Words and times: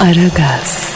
Aragaz, 0.00 0.94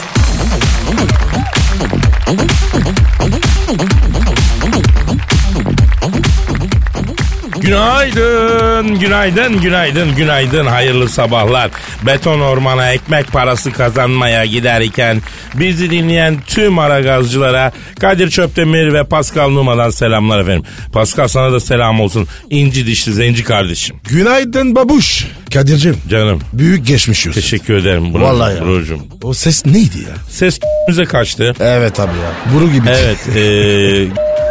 Günaydın, 7.69 8.99
günaydın, 8.99 9.61
günaydın, 9.61 10.15
günaydın. 10.15 10.65
Hayırlı 10.65 11.09
sabahlar. 11.09 11.71
Beton 12.05 12.39
ormana 12.39 12.91
ekmek 12.91 13.31
parası 13.31 13.71
kazanmaya 13.71 14.45
giderken 14.45 15.21
bizi 15.53 15.89
dinleyen 15.91 16.37
tüm 16.47 16.79
aragazcılara 16.79 17.71
Kadir 17.99 18.29
Çöptemir 18.29 18.93
ve 18.93 19.03
Pascal 19.03 19.49
Numa'dan 19.49 19.89
selamlar 19.89 20.39
efendim. 20.39 20.63
Pascal 20.93 21.27
sana 21.27 21.51
da 21.51 21.59
selam 21.59 21.99
olsun. 21.99 22.27
İnci 22.49 22.87
dişli 22.87 23.13
zenci 23.13 23.43
kardeşim. 23.43 23.95
Günaydın 24.09 24.75
babuş. 24.75 25.25
Kadir'cim 25.53 25.97
Canım 26.09 26.41
büyük 26.53 26.87
geçmiş 26.87 27.27
olsun. 27.27 27.41
teşekkür 27.41 27.73
ederim. 27.73 28.13
Bro, 28.13 28.21
Vallahi 28.21 28.55
ya. 28.55 28.65
Brocum. 28.65 29.01
O 29.23 29.33
ses 29.33 29.65
neydi 29.65 29.97
ya? 29.97 30.15
Ses 30.29 30.59
bize 30.89 31.05
kaçtı. 31.05 31.53
Evet 31.59 31.99
abi 31.99 32.11
ya. 32.17 32.53
Buru 32.55 32.71
gibi. 32.71 32.89
Evet. 32.89 33.17
eee, 33.35 34.07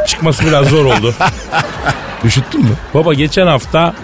çıkması 0.07 0.47
biraz 0.47 0.69
zor 0.69 0.85
oldu. 0.85 1.15
Üşüttün 2.25 2.61
mü? 2.61 2.71
Baba 2.95 3.15
geçen 3.15 3.47
hafta 3.47 3.95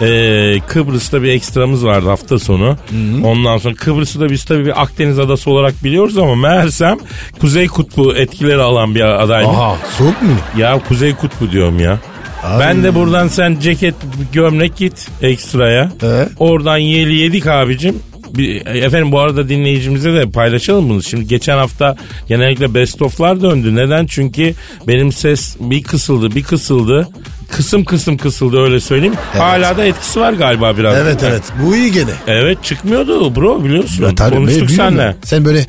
eee, 0.00 0.60
Kıbrıs'ta 0.68 1.22
bir 1.22 1.28
ekstramız 1.28 1.84
vardı 1.84 2.08
hafta 2.08 2.38
sonu. 2.38 2.76
Ondan 3.24 3.58
sonra 3.58 3.74
Kıbrıs'ı 3.74 4.20
da 4.20 4.30
biz 4.30 4.44
tabii 4.44 4.64
bir 4.66 4.82
Akdeniz 4.82 5.18
adası 5.18 5.50
olarak 5.50 5.84
biliyoruz 5.84 6.18
ama 6.18 6.34
meğersem 6.34 6.98
Kuzey 7.40 7.66
Kutbu 7.66 8.14
etkileri 8.16 8.62
alan 8.62 8.94
bir 8.94 9.00
adaymış. 9.22 9.56
Aha 9.56 9.76
soğuk 9.98 10.22
mu? 10.22 10.28
Ya 10.58 10.80
Kuzey 10.88 11.14
Kutbu 11.14 11.50
diyorum 11.50 11.80
ya. 11.80 11.98
Abi. 12.44 12.60
Ben 12.60 12.82
de 12.84 12.94
buradan 12.94 13.28
sen 13.28 13.56
ceket 13.60 13.94
gömlek 14.32 14.76
git 14.76 15.08
ekstraya. 15.22 15.92
He. 16.00 16.28
Oradan 16.38 16.76
yeli 16.78 17.14
yedik 17.14 17.46
abicim. 17.46 17.98
Bir, 18.34 18.66
efendim 18.66 19.12
bu 19.12 19.18
arada 19.20 19.48
dinleyicimize 19.48 20.12
de 20.12 20.30
paylaşalım 20.30 20.88
bunu. 20.88 21.02
Şimdi 21.02 21.26
geçen 21.26 21.56
hafta 21.58 21.96
genellikle 22.28 22.74
best 22.74 23.02
of'lar 23.02 23.42
döndü. 23.42 23.74
Neden? 23.76 24.06
Çünkü 24.06 24.54
benim 24.86 25.12
ses 25.12 25.56
bir 25.60 25.82
kısıldı 25.82 26.34
bir 26.34 26.42
kısıldı. 26.42 27.08
Kısım 27.50 27.84
kısım 27.84 28.16
kısıldı 28.16 28.60
öyle 28.60 28.80
söyleyeyim. 28.80 29.14
Hala 29.32 29.76
da 29.76 29.84
etkisi 29.84 30.20
var 30.20 30.32
galiba 30.32 30.76
biraz. 30.76 30.96
Evet 30.96 31.22
evet. 31.22 31.42
Bu 31.62 31.76
iyi 31.76 31.92
gene. 31.92 32.10
Evet 32.26 32.64
çıkmıyordu 32.64 33.36
bro 33.36 33.64
biliyorsun. 33.64 34.04
Ya 34.04 34.14
tabii, 34.14 34.34
Konuştuk 34.34 34.70
ya. 34.70 35.16
Sen 35.24 35.44
böyle 35.44 35.66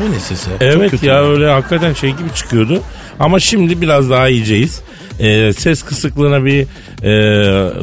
bu 0.00 0.12
ne 0.12 0.20
sesi? 0.20 0.50
Evet 0.60 1.02
ya 1.02 1.24
öyle 1.24 1.50
hakikaten 1.50 1.92
şey 1.92 2.10
gibi 2.10 2.34
çıkıyordu. 2.34 2.82
Ama 3.20 3.40
şimdi 3.40 3.80
biraz 3.80 4.10
daha 4.10 4.28
iyiceyiz. 4.28 4.80
Ee, 5.20 5.52
ses 5.52 5.82
kısıklığına 5.82 6.44
bir 6.44 6.62
e, 7.02 7.10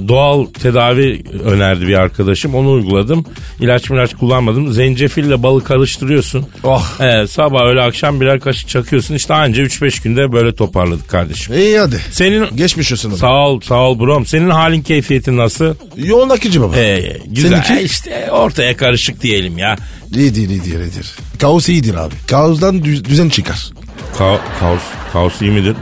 doğal 0.08 0.46
tedavi 0.46 1.24
önerdi 1.44 1.88
bir 1.88 1.94
arkadaşım. 2.00 2.56
Onu 2.56 2.72
uyguladım. 2.72 3.26
İlaç 3.60 3.90
milaç 3.90 4.14
kullanmadım. 4.14 4.74
Zencefille 4.74 5.44
balı 5.44 5.64
karıştırıyorsun. 5.64 6.46
Oh. 6.64 6.86
Ee, 7.02 7.28
sabah 7.28 7.66
öyle 7.66 7.82
akşam 7.82 8.22
birer 8.22 8.40
kaşık 8.40 8.70
çakıyorsun. 8.70 9.16
İşte 9.16 9.34
anca 9.34 9.64
3-5 9.64 10.04
günde 10.04 10.32
böyle 10.32 10.56
toparladık 10.56 11.10
kardeşim. 11.10 11.54
İyi 11.56 11.80
hadi. 11.80 12.00
Senin 12.12 12.56
Geçmiş 12.56 12.92
olsun. 12.92 13.16
sağ 13.16 13.48
ol 13.48 13.60
sağ 13.62 13.80
ol 13.90 14.00
brom. 14.00 14.26
Senin 14.26 14.50
halin 14.50 14.82
keyfiyetin 14.82 15.38
nasıl? 15.38 15.76
Yoğun 15.98 16.30
akıcı 16.30 16.62
baba. 16.62 16.76
Ee, 16.78 17.18
güzel 17.28 17.64
Seninki? 17.64 17.86
işte 17.86 18.32
ortaya 18.32 18.78
karışık 18.78 19.22
diyelim 19.22 19.58
ya. 19.58 19.76
İyidir 20.16 20.50
iyidir 20.50 20.80
iyidir. 20.80 21.16
Kaos 21.40 21.70
iyidir 21.70 21.96
abi. 21.96 22.14
Kaosdan 22.30 22.84
düz- 22.84 23.06
düzen 23.06 23.30
çıkar. 23.30 23.70
Ka- 24.20 24.38
kaos, 24.60 24.82
kaos 25.14 25.42
iyi 25.42 25.52
midir? 25.52 25.76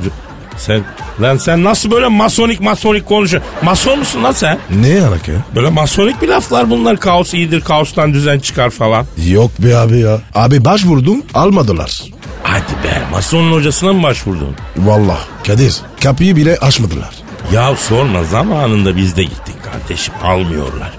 Sen 0.60 0.84
lan 1.22 1.38
sen 1.38 1.64
nasıl 1.64 1.92
böyle 1.92 2.08
masonik 2.08 2.60
masonik 2.60 3.06
konuşuyorsun? 3.06 3.52
Mason 3.64 4.00
musun 4.00 4.24
lan 4.24 4.32
sen? 4.32 4.58
Ne 4.82 5.02
alaka 5.06 5.32
ya? 5.32 5.38
Böyle 5.56 5.70
masonik 5.70 6.22
bir 6.22 6.28
laflar 6.28 6.70
bunlar. 6.70 6.98
Kaos 6.98 7.34
iyidir, 7.34 7.62
kaostan 7.62 8.14
düzen 8.14 8.40
çıkar 8.40 8.70
falan. 8.70 9.06
Yok 9.28 9.52
be 9.60 9.78
abi 9.78 10.00
ya. 10.00 10.22
Abi 10.36 10.66
başvurdum 10.66 11.22
almadılar. 11.34 12.04
Hadi 12.44 12.74
be, 12.84 13.02
masonun 13.12 13.52
hocasına 13.54 13.94
mı 13.94 14.04
başvurdun? 14.04 14.56
Vallahi 14.78 15.20
Kadir 15.48 15.76
kapıyı 16.04 16.36
bile 16.36 16.58
açmadılar. 16.58 17.10
Ya 17.54 17.76
sorma 17.76 18.24
zamanında 18.24 18.98
biz 18.98 19.16
de 19.18 19.24
gittik 19.24 19.56
kardeşim 19.64 20.14
almıyorlar. 20.24 20.92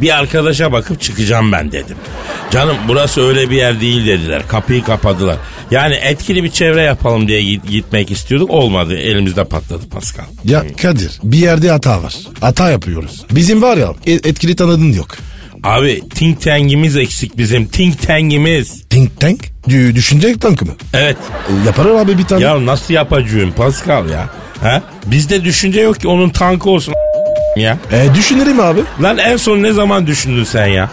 Bir 0.00 0.18
arkadaşa 0.18 0.72
bakıp 0.72 1.00
çıkacağım 1.00 1.52
ben 1.52 1.72
dedim. 1.72 1.96
Canım 2.50 2.76
burası 2.88 3.28
öyle 3.28 3.50
bir 3.50 3.56
yer 3.56 3.80
değil 3.80 4.06
dediler. 4.06 4.42
Kapıyı 4.48 4.84
kapadılar. 4.84 5.36
Yani 5.70 5.94
etkili 5.94 6.44
bir 6.44 6.50
çevre 6.50 6.82
yapalım 6.82 7.28
diye 7.28 7.42
git- 7.42 7.68
gitmek 7.68 8.10
istiyorduk. 8.10 8.50
Olmadı. 8.50 8.96
Elimizde 8.96 9.44
patladı 9.44 9.88
Pascal. 9.88 10.24
Ya 10.44 10.64
Kadir 10.82 11.10
bir 11.22 11.38
yerde 11.38 11.70
hata 11.70 12.02
var. 12.02 12.14
Hata 12.40 12.70
yapıyoruz. 12.70 13.24
Bizim 13.30 13.62
var 13.62 13.76
ya 13.76 13.94
e- 14.06 14.12
etkili 14.12 14.56
tanıdığın 14.56 14.92
yok. 14.92 15.16
Abi 15.64 16.02
think 16.08 16.40
tank'imiz 16.40 16.96
eksik 16.96 17.38
bizim. 17.38 17.66
Think 17.66 18.02
tank'imiz. 18.02 18.82
Think 18.88 19.20
tank? 19.20 19.40
Dü- 19.68 19.94
düşünce 19.94 20.38
tankı 20.38 20.66
mı? 20.66 20.72
Evet. 20.94 21.16
E, 21.78 21.80
abi 21.80 22.18
bir 22.18 22.24
tane. 22.24 22.42
Ya 22.42 22.66
nasıl 22.66 22.94
yapacağım 22.94 23.52
Pascal 23.56 24.10
ya? 24.10 24.28
Ha? 24.62 24.82
Bizde 25.06 25.44
düşünce 25.44 25.80
yok 25.80 26.00
ki 26.00 26.08
onun 26.08 26.30
tankı 26.30 26.70
olsun 26.70 26.94
ya. 27.56 27.78
E, 27.92 28.14
düşünelim 28.14 28.60
abi. 28.60 28.80
Lan 29.02 29.18
en 29.18 29.36
son 29.36 29.62
ne 29.62 29.72
zaman 29.72 30.06
düşündün 30.06 30.44
sen 30.44 30.66
ya? 30.66 30.90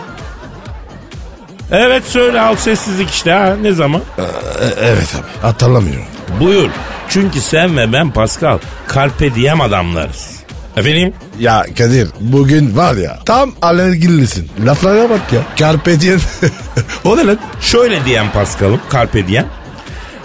Evet 1.72 2.03
söyle 2.07 2.41
al 2.41 2.56
sessizlik 2.56 3.09
işte 3.09 3.31
ha 3.31 3.56
ne 3.62 3.72
zaman? 3.72 4.01
E, 4.18 4.24
evet 4.81 5.16
abi 5.16 5.41
hatırlamıyorum. 5.41 6.06
Buyur. 6.40 6.69
Çünkü 7.09 7.41
sen 7.41 7.78
ve 7.78 7.94
ben 7.94 8.12
Pascal 8.12 8.59
carpe 8.96 9.35
diem 9.35 9.62
adamlarız. 9.62 10.44
Efendim? 10.78 11.13
Ya 11.40 11.66
Kadir 11.78 12.07
bugün 12.19 12.78
var 12.78 12.95
ya 12.95 13.19
tam 13.25 13.51
alergilisin. 13.62 14.50
Laflara 14.66 15.09
bak 15.09 15.34
ya. 15.34 15.41
Carpe 15.56 16.00
diem. 16.00 16.19
o 17.03 17.18
ne 17.18 17.25
lan? 17.25 17.38
Şöyle 17.62 18.06
diyen 18.06 18.31
Pascal'ım 18.31 18.80
carpe 18.94 19.28
diem. 19.28 19.45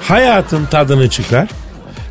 Hayatın 0.02 0.64
tadını 0.66 1.10
çıkar. 1.10 1.48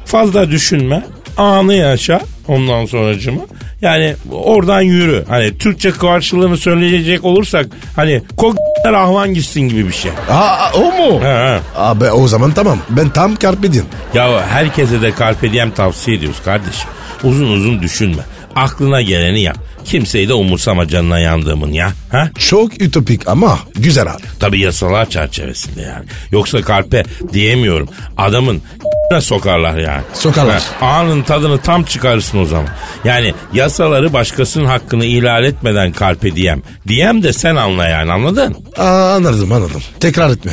Fazla 0.05 0.51
düşünme. 0.51 1.05
Anı 1.37 1.73
yaşa. 1.73 2.21
Ondan 2.47 2.85
sonracımı. 2.85 3.41
Yani 3.81 4.15
oradan 4.31 4.81
yürü. 4.81 5.25
Hani 5.29 5.57
Türkçe 5.57 5.91
karşılığını 5.91 6.57
söyleyecek 6.57 7.25
olursak 7.25 7.65
hani 7.95 8.21
kogler 8.37 8.93
ahvan 8.93 9.33
gitsin 9.33 9.61
gibi 9.61 9.87
bir 9.87 9.93
şey. 9.93 10.11
Aa, 10.29 10.71
o 10.73 10.79
mu? 10.79 11.21
Ha, 11.23 11.29
ha. 11.29 11.59
Abi 11.75 12.05
o 12.05 12.27
zaman 12.27 12.51
tamam. 12.51 12.77
Ben 12.89 13.09
tam 13.09 13.35
carpe 13.35 13.73
diem. 13.73 13.85
Ya 14.13 14.47
herkese 14.47 15.01
de 15.01 15.13
carpe 15.19 15.51
diem 15.51 15.71
tavsiye 15.71 16.17
ediyoruz 16.17 16.39
kardeşim. 16.45 16.89
Uzun 17.23 17.47
uzun 17.51 17.81
düşünme. 17.81 18.21
Aklına 18.55 19.01
geleni 19.01 19.41
yap. 19.41 19.57
Kimseyi 19.87 20.29
de 20.29 20.33
umursama 20.33 20.87
canına 20.87 21.19
yandığımın 21.19 21.71
ya. 21.71 21.91
Ha? 22.11 22.29
Çok 22.39 22.81
ütopik 22.81 23.27
ama 23.27 23.59
güzel 23.75 24.13
abi. 24.13 24.23
Tabii 24.39 24.59
yasalar 24.59 25.09
çerçevesinde 25.09 25.81
yani. 25.81 26.05
Yoksa 26.31 26.61
kalpe 26.61 27.03
diyemiyorum. 27.33 27.89
Adamın 28.17 28.61
sokarlar 29.21 29.77
yani. 29.77 30.01
Sokarlar. 30.13 30.63
Ha, 30.79 30.85
anın 30.87 31.21
tadını 31.21 31.57
tam 31.61 31.83
çıkarırsın 31.83 32.39
o 32.39 32.45
zaman. 32.45 32.67
Yani 33.03 33.33
yasaları 33.53 34.13
başkasının 34.13 34.65
hakkını 34.65 35.05
ihlal 35.05 35.43
etmeden 35.43 35.91
kalpe 35.91 36.35
diyem. 36.35 36.61
Diyem 36.87 37.23
de 37.23 37.33
sen 37.33 37.55
anla 37.55 37.87
yani 37.87 38.11
anladın? 38.11 38.55
Aa, 38.77 39.13
anladım 39.15 39.51
anladım. 39.51 39.81
Tekrar 39.99 40.29
etme. 40.29 40.51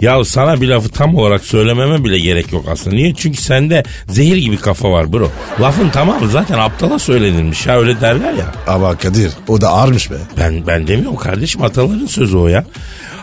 Ya 0.00 0.24
sana 0.24 0.60
bir 0.60 0.68
lafı 0.68 0.88
tam 0.88 1.14
olarak 1.14 1.44
söylememe 1.44 2.04
bile 2.04 2.18
gerek 2.18 2.52
yok 2.52 2.64
aslında. 2.70 2.96
Niye? 2.96 3.14
Çünkü 3.14 3.42
sende 3.42 3.82
zehir 4.08 4.36
gibi 4.36 4.56
kafa 4.56 4.90
var 4.90 5.12
bro. 5.12 5.30
Lafın 5.60 5.88
tamamı 5.88 6.28
zaten 6.28 6.58
aptala 6.58 6.98
söylenilmiş 6.98 7.66
ya 7.66 7.78
öyle 7.78 8.00
derler 8.00 8.32
ya. 8.32 8.52
Ama 8.76 8.96
Kadir 8.96 9.32
o 9.48 9.60
da 9.60 9.68
ağırmış 9.68 10.10
be. 10.10 10.14
Ben 10.38 10.66
ben 10.66 10.86
demiyorum 10.86 11.16
kardeşim 11.16 11.62
ataların 11.62 12.06
sözü 12.06 12.36
o 12.36 12.48
ya. 12.48 12.64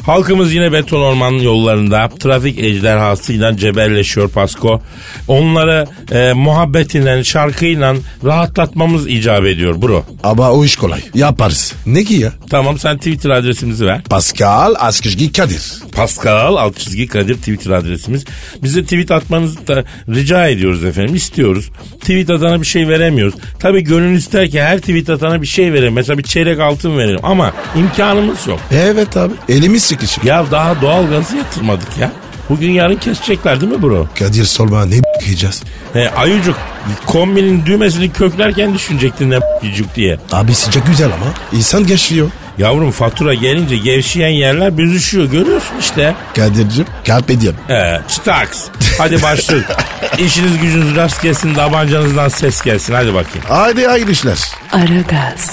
Halkımız 0.05 0.53
yine 0.53 0.71
beton 0.71 1.01
ormanın 1.01 1.39
yollarında 1.39 2.09
trafik 2.19 2.59
ejderhasıyla 2.59 3.57
cebelleşiyor 3.57 4.29
Pasko. 4.29 4.81
Onları 5.27 5.87
e, 6.11 6.33
muhabbetiyle, 6.33 7.23
şarkıyla 7.23 7.95
rahatlatmamız 8.25 9.07
icap 9.07 9.45
ediyor 9.45 9.81
bro. 9.81 10.03
Ama 10.23 10.51
o 10.51 10.65
iş 10.65 10.75
kolay. 10.75 10.99
Yaparız. 11.13 11.73
Ne 11.85 12.03
ki 12.03 12.13
ya? 12.13 12.31
Tamam 12.49 12.79
sen 12.79 12.97
Twitter 12.97 13.29
adresimizi 13.29 13.85
ver. 13.85 14.03
Pascal 14.03 14.75
Askışgi 14.79 15.31
Kadir. 15.31 15.73
Pascal 15.95 16.73
çizgi 16.73 17.07
Kadir 17.07 17.35
Twitter 17.35 17.71
adresimiz. 17.71 18.25
Bize 18.63 18.83
tweet 18.83 19.11
atmanızı 19.11 19.67
da 19.67 19.83
rica 20.09 20.47
ediyoruz 20.47 20.83
efendim. 20.83 21.15
istiyoruz. 21.15 21.69
Tweet 22.01 22.29
atana 22.29 22.61
bir 22.61 22.65
şey 22.65 22.87
veremiyoruz. 22.87 23.35
Tabii 23.59 23.83
gönül 23.83 24.17
ister 24.17 24.49
ki 24.49 24.61
her 24.61 24.79
tweet 24.79 25.09
atana 25.09 25.41
bir 25.41 25.47
şey 25.47 25.73
verelim. 25.73 25.93
Mesela 25.93 26.17
bir 26.17 26.23
çeyrek 26.23 26.59
altın 26.59 26.97
verelim 26.97 27.19
ama 27.23 27.53
imkanımız 27.75 28.47
yok. 28.47 28.59
Evet 28.71 29.17
abi. 29.17 29.33
Elimiz 29.49 29.92
sıkışık. 29.93 30.23
Ya 30.23 30.45
daha 30.51 30.81
doğal 30.81 31.07
gazı 31.09 31.37
yatırmadık 31.37 31.97
ya. 31.99 32.11
Bugün 32.49 32.71
yarın 32.71 32.95
kesecekler 32.95 33.61
değil 33.61 33.71
mi 33.71 33.81
bro? 33.81 34.07
Kadir 34.19 34.45
sorma 34.45 34.85
ne 34.85 34.95
yiyeceğiz? 35.21 35.63
He, 35.93 36.09
ayucuk 36.09 36.57
kombinin 37.05 37.65
düğmesini 37.65 38.11
köklerken 38.11 38.73
düşünecektin 38.73 39.31
ne 39.31 39.39
yiyecek 39.61 39.95
diye. 39.95 40.17
Abi 40.31 40.55
sıcak 40.55 40.87
güzel 40.87 41.05
ama. 41.05 41.25
İnsan 41.53 41.87
geçiyor. 41.87 42.29
Yavrum 42.57 42.91
fatura 42.91 43.33
gelince 43.33 43.77
gevşeyen 43.77 44.29
yerler 44.29 44.77
büzüşüyor 44.77 45.25
görüyorsun 45.25 45.75
işte. 45.79 46.15
Kadir'cim 46.35 46.85
carpe 47.03 47.41
diem. 47.41 47.55
Ee, 47.69 48.01
çıtaks. 48.09 48.65
Hadi 48.97 49.21
başlayın. 49.21 49.65
İşiniz 50.17 50.57
gücünüz 50.61 50.95
rast 50.95 51.21
gelsin, 51.21 51.53
tabancanızdan 51.53 52.29
ses 52.29 52.61
gelsin. 52.61 52.93
Hadi 52.93 53.13
bakayım. 53.13 53.47
Haydi 53.47 53.85
hayırlı 53.87 54.11
işler. 54.11 54.39
Aragaz, 54.71 55.51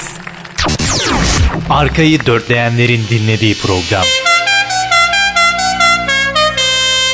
Arkayı 1.70 2.26
dörtleyenlerin 2.26 3.00
dinlediği 3.10 3.54
program. 3.54 4.04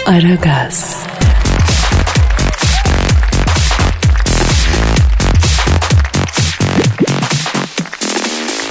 Aragaz, 0.06 0.96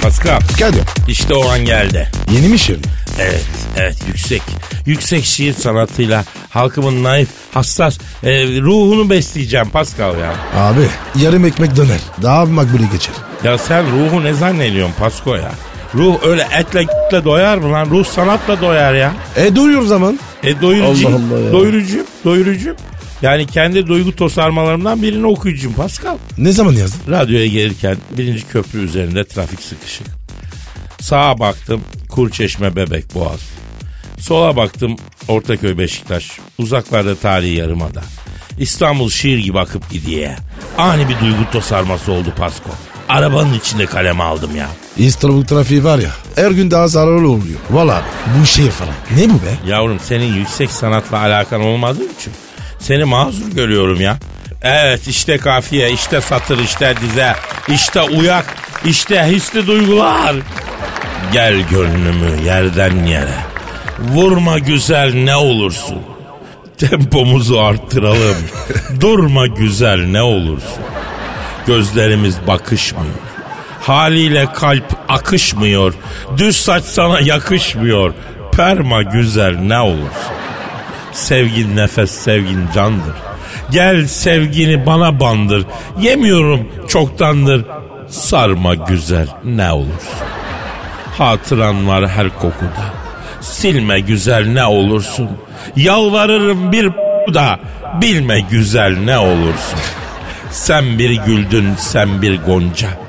Pascal, 0.02 0.40
Kadir. 0.58 0.82
işte 1.08 1.34
o 1.34 1.48
an 1.50 1.64
geldi. 1.64 2.08
Yeni 2.30 2.48
mi 2.48 2.58
şiir? 2.58 2.78
Evet, 3.20 3.44
evet 3.76 3.96
yüksek. 4.08 4.42
Yüksek 4.86 5.24
şiir 5.24 5.52
sanatıyla 5.54 6.24
halkımın 6.50 7.04
naif, 7.04 7.28
hassas 7.54 7.98
e, 8.24 8.30
ruhunu 8.46 9.10
besleyeceğim 9.10 9.70
Pascal 9.70 10.18
ya. 10.18 10.34
Abi 10.56 10.86
yarım 11.22 11.44
ekmek 11.44 11.76
döner. 11.76 12.00
Daha 12.22 12.44
makbule 12.44 12.86
geçer. 12.92 13.14
Ya 13.44 13.58
sen 13.58 13.84
ruhu 13.92 14.24
ne 14.24 14.32
zannediyorsun 14.32 14.94
Pasko 14.98 15.34
ya? 15.36 15.50
Ruh 15.94 16.14
öyle 16.24 16.48
etle 16.58 16.82
g***le 16.82 17.24
doyar 17.24 17.58
mı 17.58 17.72
lan? 17.72 17.90
Ruh 17.90 18.06
sanatla 18.06 18.60
doyar 18.60 18.94
ya. 18.94 19.12
E 19.36 19.56
duyuyor 19.56 19.82
zaman. 19.82 20.18
E 20.42 20.60
doyurucu, 20.60 21.08
Allah 21.08 21.16
Allah 21.16 21.40
ya. 21.40 21.52
doyurucu, 21.52 22.06
doyurucu. 22.24 22.76
Yani 23.22 23.46
kendi 23.46 23.86
duygu 23.86 24.16
tosarmalarımdan 24.16 25.02
birini 25.02 25.26
okuyucum 25.26 25.72
Pascal. 25.72 26.16
Ne 26.38 26.52
zaman 26.52 26.72
yazdın? 26.72 27.12
Radyoya 27.12 27.46
gelirken 27.46 27.96
birinci 28.10 28.48
köprü 28.48 28.84
üzerinde 28.84 29.24
trafik 29.24 29.62
sıkışık. 29.62 30.06
Sağa 31.00 31.38
baktım 31.38 31.80
Kurçeşme 32.08 32.76
Bebek 32.76 33.14
Boğaz. 33.14 33.40
Sola 34.18 34.56
baktım 34.56 34.96
Ortaköy 35.28 35.78
Beşiktaş. 35.78 36.30
Uzaklarda 36.58 37.16
tarihi 37.16 37.54
yarımada. 37.54 38.02
İstanbul 38.58 39.10
şiir 39.10 39.38
gibi 39.38 39.58
akıp 39.58 39.90
gidiyor. 39.90 40.30
Ani 40.78 41.08
bir 41.08 41.20
duygu 41.20 41.50
tosarması 41.52 42.12
oldu 42.12 42.32
Pasko. 42.38 42.70
Arabanın 43.08 43.54
içinde 43.54 43.86
kaleme 43.86 44.22
aldım 44.24 44.56
ya. 44.56 44.68
İstanbul 44.98 45.44
trafiği 45.44 45.84
var 45.84 45.98
ya 45.98 46.10
her 46.36 46.50
gün 46.50 46.70
daha 46.70 46.88
zararlı 46.88 47.30
oluyor. 47.30 47.58
Valla 47.70 48.02
bu 48.40 48.46
şehir 48.46 48.70
falan. 48.70 48.94
Ne 49.16 49.30
bu 49.30 49.34
be? 49.34 49.70
Yavrum 49.70 50.00
senin 50.00 50.34
yüksek 50.34 50.70
sanatla 50.70 51.18
alakan 51.18 51.60
olmadığı 51.60 52.04
için 52.20 52.32
seni 52.78 53.04
mazur 53.04 53.50
görüyorum 53.50 54.00
ya. 54.00 54.18
Evet 54.62 55.08
işte 55.08 55.38
kafiye, 55.38 55.92
işte 55.92 56.20
satır, 56.20 56.58
işte 56.58 56.94
dize, 57.00 57.34
işte 57.68 58.02
uyak, 58.02 58.56
işte 58.84 59.24
hisli 59.26 59.66
duygular. 59.66 60.36
Gel 61.32 61.60
gönlümü 61.70 62.42
yerden 62.44 63.04
yere. 63.04 63.38
Vurma 63.98 64.58
güzel 64.58 65.14
ne 65.14 65.36
olursun. 65.36 65.98
Tempomuzu 66.78 67.58
arttıralım. 67.58 68.36
Durma 69.00 69.46
güzel 69.46 70.06
ne 70.06 70.22
olursun. 70.22 70.82
Gözlerimiz 71.66 72.36
bakışmıyor. 72.46 73.14
Haliyle 73.86 74.52
kalp 74.52 74.84
akışmıyor. 75.08 75.94
Düz 76.36 76.56
saç 76.56 76.84
sana 76.84 77.20
yakışmıyor. 77.20 78.14
Perma 78.52 79.02
güzel 79.02 79.58
ne 79.58 79.80
olursun. 79.80 80.32
Sevgin 81.12 81.76
nefes 81.76 82.10
sevgin 82.10 82.68
candır. 82.74 83.14
Gel 83.70 84.06
sevgini 84.06 84.86
bana 84.86 85.20
bandır. 85.20 85.64
Yemiyorum 86.00 86.68
çoktandır. 86.88 87.64
Sarma 88.08 88.74
güzel 88.74 89.28
ne 89.44 89.72
olursun. 89.72 90.26
Hatıran 91.18 91.88
var 91.88 92.08
her 92.08 92.28
kokuda. 92.28 92.86
Silme 93.40 94.00
güzel 94.00 94.46
ne 94.46 94.64
olursun. 94.64 95.30
Yalvarırım 95.76 96.72
bir 96.72 96.90
da 97.34 97.60
bilme 98.00 98.40
güzel 98.40 98.98
ne 98.98 99.18
olursun. 99.18 99.78
Sen 100.50 100.98
bir 100.98 101.10
güldün 101.10 101.74
sen 101.78 102.22
bir 102.22 102.40
gonca. 102.42 103.05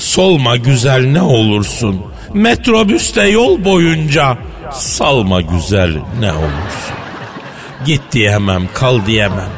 Solma 0.00 0.56
güzel 0.56 1.06
ne 1.06 1.22
olursun. 1.22 2.02
Metrobüste 2.34 3.22
yol 3.22 3.64
boyunca 3.64 4.38
salma 4.72 5.40
güzel 5.40 5.92
ne 6.20 6.32
olursun. 6.32 6.96
Git 7.86 8.02
diyemem 8.12 8.68
kal 8.74 9.06
diyemem. 9.06 9.48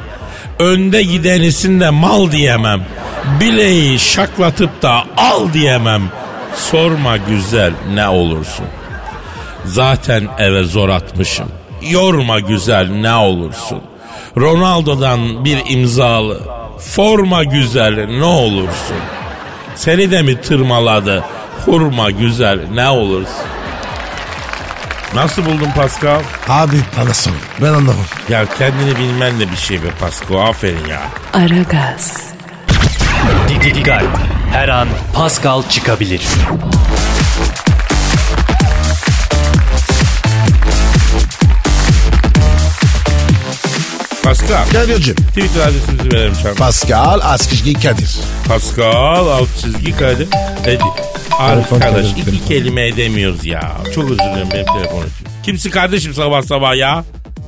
Önde 0.59 1.03
gidenisin 1.03 1.81
de 1.81 1.91
mal 1.91 2.33
diyemem. 2.33 2.83
Bileği 3.41 3.99
şaklatıp 3.99 4.83
da 4.83 5.05
al 5.17 5.53
diyemem. 5.53 6.03
Sorma 6.57 7.17
güzel 7.17 7.73
ne 7.95 8.09
olursun. 8.09 8.67
Zaten 9.65 10.29
eve 10.39 10.65
zor 10.65 10.89
atmışım. 10.89 11.49
Yorma 11.83 12.41
güzel 12.41 12.91
ne 12.91 13.15
olursun. 13.15 13.83
Ronaldo'dan 14.37 15.45
bir 15.45 15.59
imzalı. 15.69 16.41
Forma 16.79 17.45
güzel 17.45 18.07
ne 18.07 18.25
olursun. 18.25 18.97
Seni 19.75 20.11
de 20.11 20.23
mi 20.23 20.41
tırmaladı? 20.41 21.25
Hurma 21.67 22.11
güzel 22.11 22.61
ne 22.75 22.89
olursun. 22.89 23.47
Nasıl 25.15 25.45
buldun 25.45 25.71
Pascal? 25.77 26.21
Abi 26.49 26.77
bana 26.99 27.15
sor. 27.15 27.33
Ben 27.63 27.67
anlamam. 27.69 28.05
Ya 28.29 28.45
kendini 28.59 28.97
bilmen 28.99 29.41
de 29.41 29.51
bir 29.51 29.57
şey 29.57 29.83
be 29.83 29.91
Pascal. 30.01 30.37
Aferin 30.37 30.87
ya. 30.87 31.01
Aragaz, 31.33 32.33
Dikkat. 33.49 34.03
Her 34.53 34.69
an 34.69 34.89
Pascal 35.15 35.63
çıkabilir. 35.69 36.23
Pascal. 44.33 44.65
Kadir'cim. 44.73 45.15
Twitter 45.15 45.63
adresimizi 45.63 46.13
verelim 46.13 46.33
canım. 46.43 46.57
Pascal 46.57 47.21
Askışgi 47.23 47.73
Kadir. 47.75 48.17
Pascal 48.49 49.27
alt 49.27 49.49
çizgi 49.61 49.97
kaydı. 49.97 50.27
Dedi. 50.65 50.83
Arkadaş 51.41 52.11
iki 52.13 52.25
telefon. 52.25 52.47
kelime 52.49 52.89
edemiyoruz 52.89 53.47
ya. 53.47 53.61
Çok 53.95 54.05
özür 54.05 54.19
dilerim 54.19 54.49
benim 54.55 54.67
telefon 54.67 54.99
için. 55.01 55.27
Kimsin 55.43 55.71
kardeşim 55.71 56.15
sabah 56.15 56.43
sabah 56.43 56.77
ya? 56.77 57.05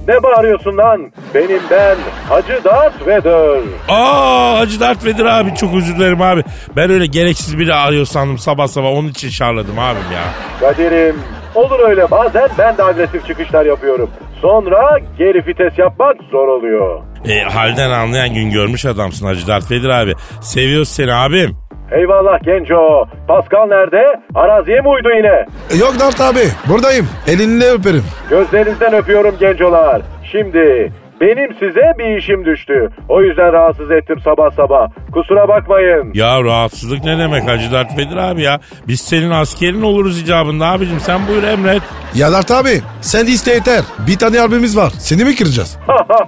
Ne 0.09 0.23
bağırıyorsun 0.23 0.77
lan? 0.77 1.13
Benim 1.35 1.61
ben 1.71 1.97
Hacı 2.29 2.61
Dert 2.65 3.07
Vedir. 3.07 3.69
Aa 3.89 4.59
Hacı 4.59 4.81
Dert 4.81 5.05
Vedir 5.05 5.25
abi 5.25 5.55
çok 5.55 5.75
özür 5.75 5.97
dilerim 5.97 6.23
abi. 6.23 6.45
Ben 6.77 6.91
öyle 6.91 7.07
gereksiz 7.07 7.59
biri 7.59 7.75
arıyor 7.75 8.05
sandım 8.07 8.39
sabah 8.39 8.67
sabah 8.67 8.89
onun 8.89 9.09
için 9.09 9.29
şarladım 9.31 9.79
abim 9.79 10.13
ya. 10.13 10.25
Kadir'im 10.61 11.17
olur 11.55 11.81
öyle 11.89 12.11
bazen 12.11 12.49
ben 12.59 12.77
de 12.79 12.85
agresif 12.85 13.27
çıkışlar 13.27 13.67
yapıyorum. 13.67 14.11
Sonra 14.49 14.99
geri 15.19 15.47
vites 15.47 15.79
yapmak 15.79 16.17
zor 16.31 16.49
oluyor. 16.49 17.01
E, 17.29 17.41
halden 17.41 17.91
anlayan 17.91 18.35
gün 18.35 18.51
görmüş 18.51 18.87
adamsın 18.87 19.27
Hacı 19.27 19.47
Dert 19.47 19.71
Vedir 19.71 19.89
abi. 19.89 20.13
Seviyoruz 20.41 20.89
seni 20.89 21.15
abim. 21.15 21.57
Eyvallah 21.93 22.43
genco. 22.45 23.05
Pascal 23.29 23.67
nerede? 23.67 24.21
Araziye 24.35 24.81
mi 24.81 24.89
uydu 24.89 25.09
yine? 25.17 25.47
E, 25.75 25.77
Yok 25.77 25.95
Dart 26.01 26.21
abi 26.21 26.45
buradayım. 26.69 27.07
Elinle 27.29 27.65
öperim. 27.71 28.03
Gözlerinizden 28.31 28.93
öpüyorum 28.95 29.35
gencolar. 29.41 30.03
Şimdi 30.33 30.93
benim 31.21 31.55
size 31.55 31.93
bir 31.99 32.17
işim 32.17 32.45
düştü. 32.45 32.91
O 33.09 33.23
yüzden 33.23 33.53
rahatsız 33.53 33.91
ettim 33.91 34.21
sabah 34.25 34.51
sabah. 34.51 34.89
Kusura 35.13 35.49
bakmayın. 35.49 36.11
Ya 36.15 36.45
rahatsızlık 36.45 37.05
ne 37.05 37.19
demek 37.19 37.49
Hacı 37.49 37.73
Dert 37.73 37.99
Vedir 37.99 38.17
abi 38.17 38.43
ya. 38.43 38.61
Biz 38.89 39.01
senin 39.01 39.31
askerin 39.31 39.83
oluruz 39.83 40.23
icabında 40.23 40.67
abicim 40.67 41.01
sen 41.01 41.21
buyur 41.29 41.43
emret. 41.43 41.83
Ya 42.15 42.33
Dart 42.33 42.51
abi 42.51 42.81
sen 43.01 43.27
iste 43.27 43.55
yeter. 43.55 43.81
Bir 44.07 44.19
tane 44.19 44.41
albümümüz 44.41 44.77
var. 44.77 44.91
Seni 44.99 45.25
mi 45.25 45.37
kıracağız? 45.37 45.79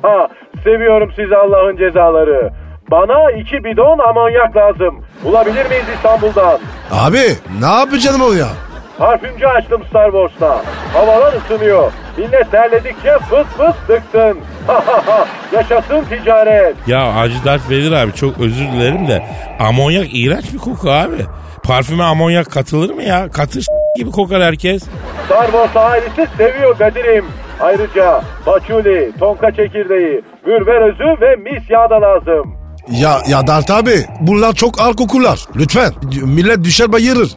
Seviyorum 0.65 1.11
sizi 1.17 1.37
Allah'ın 1.37 1.77
cezaları. 1.77 2.51
Bana 2.91 3.31
iki 3.33 3.65
bidon 3.65 3.99
amonyak 4.09 4.57
lazım. 4.57 5.05
Bulabilir 5.25 5.67
miyiz 5.67 5.85
İstanbul'dan? 5.97 6.59
Abi 6.91 7.19
ne 7.61 7.67
yapacaksın 7.67 8.21
onu 8.21 8.35
ya? 8.35 8.49
Parfümcü 8.99 9.47
açtım 9.47 9.83
Star 9.89 10.11
Wars'ta. 10.11 10.63
Havalar 10.95 11.33
ısınıyor. 11.33 11.93
Millet 12.19 12.51
terledikçe 12.51 13.13
fıs 13.19 13.47
fıs 13.47 13.77
sıksın. 13.87 14.39
Yaşasın 15.53 16.05
ticaret. 16.05 16.77
Ya 16.87 17.15
Hacı 17.17 17.45
Dert 17.45 17.71
Vedir 17.71 17.93
abi 17.93 18.13
çok 18.13 18.39
özür 18.41 18.65
dilerim 18.67 19.09
de 19.09 19.23
amonyak 19.61 20.07
iğrenç 20.13 20.53
bir 20.53 20.59
koku 20.59 20.91
abi. 20.91 21.17
Parfüme 21.65 22.05
amonyak 22.05 22.51
katılır 22.53 22.91
mı 22.95 23.03
ya? 23.03 23.29
Katır 23.31 23.67
gibi 23.99 24.11
kokar 24.11 24.43
herkes. 24.43 24.83
Star 25.27 25.47
Wars 25.47 25.77
ailesi 25.77 26.27
seviyor 26.37 26.79
Kadir'im. 26.79 27.25
Ayrıca 27.61 28.23
paçuli, 28.45 29.13
tonka 29.19 29.51
çekirdeği, 29.51 30.23
mürver 30.47 30.81
özü 30.89 31.21
ve 31.21 31.37
mis 31.37 31.71
yağı 31.71 31.91
da 31.91 32.01
lazım. 32.03 32.57
Ya 32.91 33.19
ya 33.29 33.47
Dert 33.47 33.71
abi 33.71 33.97
bunlar 34.21 34.53
çok 34.53 34.81
ağır 34.81 34.95
kokular. 34.95 35.39
Lütfen 35.57 35.93
millet 36.25 36.65
düşer 36.65 36.93
bayılır. 36.93 37.29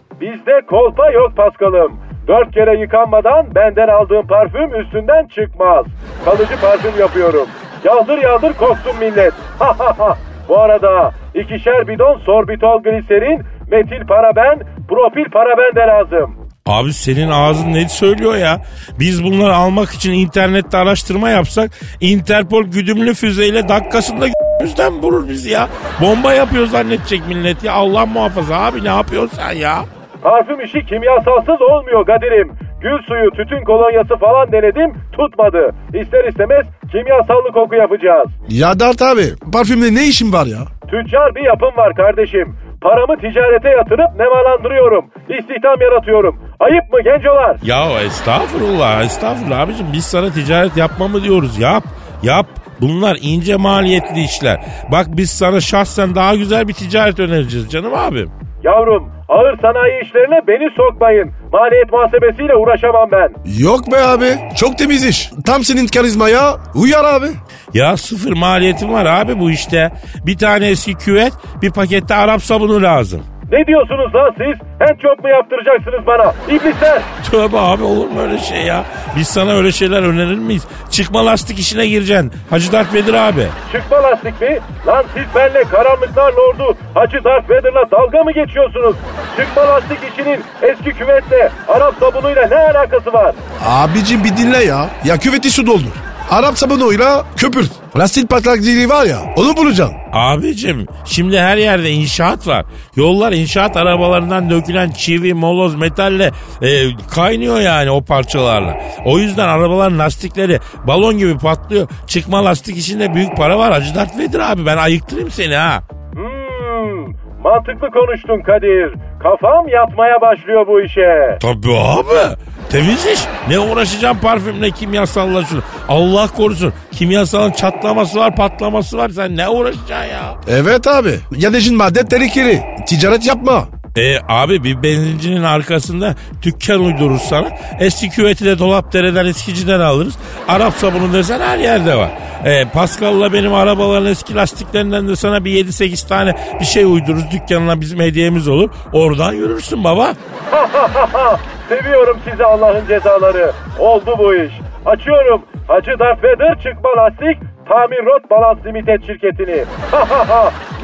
Bizde 0.60 0.66
kolpa 0.68 1.12
yok 1.12 1.36
Paskal'ım. 1.36 2.00
Dört 2.28 2.54
kere 2.54 2.80
yıkanmadan 2.80 3.56
benden 3.56 3.88
aldığım 3.88 4.28
parfüm 4.28 4.82
üstünden 4.82 5.28
çıkmaz. 5.28 5.86
Kalıcı 6.26 6.62
parfüm 6.62 7.00
yapıyorum. 7.00 7.48
Yağdır 7.84 8.18
yağdır 8.18 8.54
koksun 8.54 9.00
millet. 9.00 9.34
Bu 10.50 10.60
arada 10.60 11.12
ikişer 11.36 11.88
bidon 11.88 12.20
sorbitol 12.26 12.84
gliserin, 12.84 13.42
metil 13.72 14.08
paraben, 14.08 14.60
propil 14.90 15.32
paraben 15.32 15.76
de 15.76 15.80
lazım. 15.80 16.36
Abi 16.66 16.94
senin 16.94 17.30
ağzın 17.30 17.74
ne 17.74 17.90
söylüyor 17.90 18.36
ya? 18.36 18.62
Biz 19.00 19.24
bunları 19.24 19.56
almak 19.56 19.90
için 19.90 20.14
internette 20.14 20.78
araştırma 20.78 21.30
yapsak 21.30 21.72
Interpol 22.02 22.64
güdümlü 22.64 23.14
füzeyle 23.14 23.68
dakikasında 23.68 24.26
yüzden 24.62 25.02
vurur 25.02 25.30
bizi 25.30 25.50
ya. 25.50 25.70
Bomba 26.02 26.34
yapıyor 26.34 26.66
zannedecek 26.66 27.28
millet 27.28 27.64
ya. 27.64 27.74
Allah 27.74 28.06
muhafaza 28.06 28.56
abi 28.60 28.84
ne 28.84 28.88
yapıyorsun 28.88 29.38
sen 29.38 29.52
ya? 29.52 29.86
Parfüm 30.24 30.60
işi 30.62 30.86
kimyasalsız 30.86 31.62
olmuyor 31.62 32.06
Kadir'im. 32.06 32.52
Gül 32.82 33.02
suyu, 33.08 33.32
tütün 33.32 33.64
kolonyası 33.64 34.16
falan 34.18 34.52
denedim 34.52 34.94
tutmadı. 35.18 35.72
İster 35.94 36.24
istemez 36.30 36.66
kimyasallı 36.92 37.52
koku 37.54 37.76
yapacağız. 37.76 38.28
Ya 38.50 38.80
Dert 38.80 39.02
abi 39.02 39.26
parfümde 39.54 39.96
ne 39.96 40.08
işin 40.08 40.34
var 40.34 40.46
ya? 40.46 40.60
Tüccar 40.92 41.36
bir 41.36 41.44
yapım 41.44 41.78
var 41.78 41.96
kardeşim. 41.96 42.56
Paramı 42.82 43.18
ticarete 43.18 43.70
yatırıp 43.70 44.10
nemalandırıyorum. 44.20 45.06
İstihdam 45.40 45.82
yaratıyorum. 45.82 46.40
Ayıp 46.60 46.94
mı 46.94 47.00
gencolar? 47.04 47.58
Ya 47.64 48.02
estağfurullah 48.02 49.04
estağfurullah 49.04 49.60
abicim 49.60 49.88
biz 49.94 50.06
sana 50.06 50.30
ticaret 50.32 50.78
yapma 50.78 51.08
mı 51.08 51.24
diyoruz 51.24 51.60
yap 51.60 51.84
yap. 52.24 52.46
Bunlar 52.82 53.18
ince 53.22 53.56
maliyetli 53.56 54.24
işler. 54.24 54.60
Bak 54.92 55.06
biz 55.10 55.30
sana 55.30 55.62
şahsen 55.62 56.16
daha 56.16 56.36
güzel 56.36 56.68
bir 56.68 56.74
ticaret 56.74 57.20
önereceğiz 57.20 57.70
canım 57.70 57.94
abim. 57.94 58.32
Yavrum 58.64 59.12
ağır 59.30 59.58
sanayi 59.62 60.02
işlerine 60.04 60.48
beni 60.48 60.70
sokmayın. 60.76 61.32
Maliyet 61.54 61.92
muhasebesiyle 61.92 62.56
uğraşamam 62.56 63.10
ben. 63.12 63.30
Yok 63.60 63.92
be 63.92 63.98
abi 64.02 64.30
çok 64.58 64.78
temiz 64.78 65.06
iş. 65.06 65.32
Tam 65.46 65.64
senin 65.64 65.88
karizmaya 65.88 66.56
uyar 66.76 67.04
abi. 67.06 67.28
Ya 67.74 67.98
sıfır 67.98 68.34
maliyetim 68.38 68.94
var 68.94 69.06
abi 69.06 69.40
bu 69.40 69.52
işte. 69.52 69.92
Bir 70.26 70.38
tane 70.38 70.68
eski 70.70 70.96
küvet 70.96 71.34
bir 71.62 71.72
pakette 71.72 72.16
Arap 72.16 72.42
sabunu 72.42 72.82
lazım. 72.84 73.22
Ne 73.52 73.68
diyorsunuz 73.68 74.16
lan 74.16 74.32
siz? 74.38 74.68
Hem 74.80 74.98
çok 74.98 75.24
mu 75.24 75.30
yaptıracaksınız 75.30 76.08
bana? 76.08 76.34
İblisler! 76.50 77.02
Tövbe 77.32 77.60
abi 77.60 77.84
olur 77.84 78.08
mu 78.08 78.22
öyle 78.22 78.40
şey 78.40 78.62
ya? 78.64 78.84
Biz 79.16 79.28
sana 79.28 79.52
öyle 79.52 79.72
şeyler 79.72 80.04
önerir 80.04 80.38
miyiz? 80.38 80.64
Çıkma 80.92 81.26
lastik 81.26 81.60
işine 81.60 81.88
gireceksin. 81.88 82.32
Hacı 82.50 82.72
Dert 82.72 82.94
Vedir 82.94 83.14
abi. 83.14 83.48
Çıkma 83.72 84.04
lastik 84.04 84.42
mi? 84.42 84.60
Lan 84.88 85.04
siz 85.14 85.24
benle 85.36 85.64
karanlıklar 85.64 86.34
lordu 86.34 86.78
Hacı 86.94 87.24
Darth 87.24 87.50
Vader'la 87.50 87.92
dalga 87.92 88.24
mı 88.24 88.32
geçiyorsunuz? 88.32 88.96
Çıkma 89.38 89.68
lastik 89.68 89.98
işinin 90.14 90.40
eski 90.62 90.90
küvetle 90.98 91.50
Arap 91.68 91.96
sabunuyla 92.00 92.48
ne 92.48 92.56
alakası 92.58 93.14
var? 93.14 93.36
Abicim 93.66 94.24
bir 94.24 94.38
dinle 94.38 94.64
ya. 94.64 94.90
Ya 95.06 95.18
küveti 95.18 95.52
su 95.52 95.68
doldur. 95.68 95.92
Arap 96.32 96.58
sabunuyla 96.58 97.26
köpürt. 97.38 97.72
Lastik 97.98 98.30
patlakçılığı 98.30 98.90
var 98.90 99.06
ya 99.06 99.18
onu 99.38 99.58
bulacaksın. 99.58 99.98
Abicim 100.14 100.86
şimdi 101.06 101.40
her 101.40 101.58
yerde 101.58 101.92
inşaat 101.92 102.48
var. 102.48 102.66
Yollar 102.96 103.32
inşaat 103.32 103.78
arabalarından 103.78 104.50
dökülen 104.50 104.90
çivi, 104.92 105.34
moloz, 105.34 105.76
metalle 105.76 106.32
e, 106.62 106.70
kaynıyor 107.16 107.60
yani 107.60 107.92
o 107.92 108.02
parçalarla. 108.02 108.78
O 109.06 109.20
yüzden 109.20 109.48
arabaların 109.48 110.00
lastikleri 110.00 110.60
balon 110.88 111.18
gibi 111.18 111.38
patlıyor. 111.38 111.88
Çıkma 112.08 112.46
lastik 112.46 112.78
işinde 112.78 113.14
büyük 113.14 113.38
para 113.38 113.58
var. 113.58 113.74
Hacı 113.74 113.96
Dert 113.96 114.18
Vedir 114.18 114.40
abi 114.52 114.66
ben 114.66 114.78
ayıktırayım 114.78 115.32
seni 115.32 115.56
ha. 115.56 115.84
Hmm, 116.14 117.06
mantıklı 117.44 117.92
konuştun 117.92 118.42
Kadir. 118.42 118.94
Kafam 119.24 119.68
yatmaya 119.68 120.22
başlıyor 120.22 120.68
bu 120.68 120.82
işe. 120.82 121.38
Tabii 121.42 121.78
abi. 121.78 122.36
Temiz 122.70 123.06
iş. 123.06 123.20
Ne 123.50 123.60
uğraşacağım 123.60 124.20
parfümle 124.20 124.72
kimyasalla 124.72 125.46
şunu. 125.46 125.62
Allah 125.88 126.28
korusun. 126.28 126.74
Kimyasalın 126.92 127.52
çatlaması 127.52 128.20
var 128.20 128.36
patlaması 128.36 128.98
var. 128.98 129.10
Sen 129.10 129.38
ne 129.38 129.50
uğraşacaksın 129.50 129.94
ya? 130.12 130.36
Evet 130.48 130.88
abi. 130.88 131.20
Yanıcın 131.38 131.76
madde 131.76 132.06
tehlikeli. 132.06 132.64
Ticaret 132.88 133.26
yapma. 133.28 133.68
E 133.98 134.18
abi 134.28 134.64
bir 134.64 134.84
benzincinin 134.84 135.44
arkasında 135.44 136.16
dükkan 136.44 136.86
uydururuz 136.86 137.22
sana. 137.22 137.48
Eski 137.80 138.10
küveti 138.10 138.46
de 138.46 138.60
dolap 138.60 138.94
dereden 138.94 139.26
eskiciden 139.26 139.80
alırız. 139.80 140.18
Arap 140.48 140.74
sabunu 140.74 141.14
desen 141.14 141.40
her 141.40 141.58
yerde 141.58 141.96
var. 141.96 142.10
E, 142.46 142.66
Pascal'la 142.66 143.34
benim 143.34 143.54
arabaların 143.54 144.08
eski 144.08 144.36
lastiklerinden 144.36 145.08
de 145.08 145.16
sana 145.16 145.46
bir 145.46 145.66
7-8 145.66 146.08
tane 146.08 146.36
bir 146.60 146.66
şey 146.66 146.84
uydururuz. 146.84 147.32
Dükkanına 147.32 147.82
bizim 147.82 148.00
hediyemiz 148.00 148.48
olur. 148.48 148.70
Oradan 148.94 149.34
yürürsün 149.34 149.84
baba. 149.84 150.14
Seviyorum 151.70 152.18
sizi 152.30 152.46
Allah'ın 152.46 152.88
cezaları. 152.88 153.52
Oldu 153.80 154.16
bu 154.20 154.36
iş. 154.36 154.52
Açıyorum. 154.86 155.42
Hacı 155.68 156.00
Darth 156.00 156.24
Vader 156.24 156.56
çıkma 156.64 156.90
lastik 156.98 157.38
Tamir 157.70 158.06
Rot 158.06 158.30
Balans 158.30 158.66
Limited 158.66 159.02
şirketini. 159.08 159.56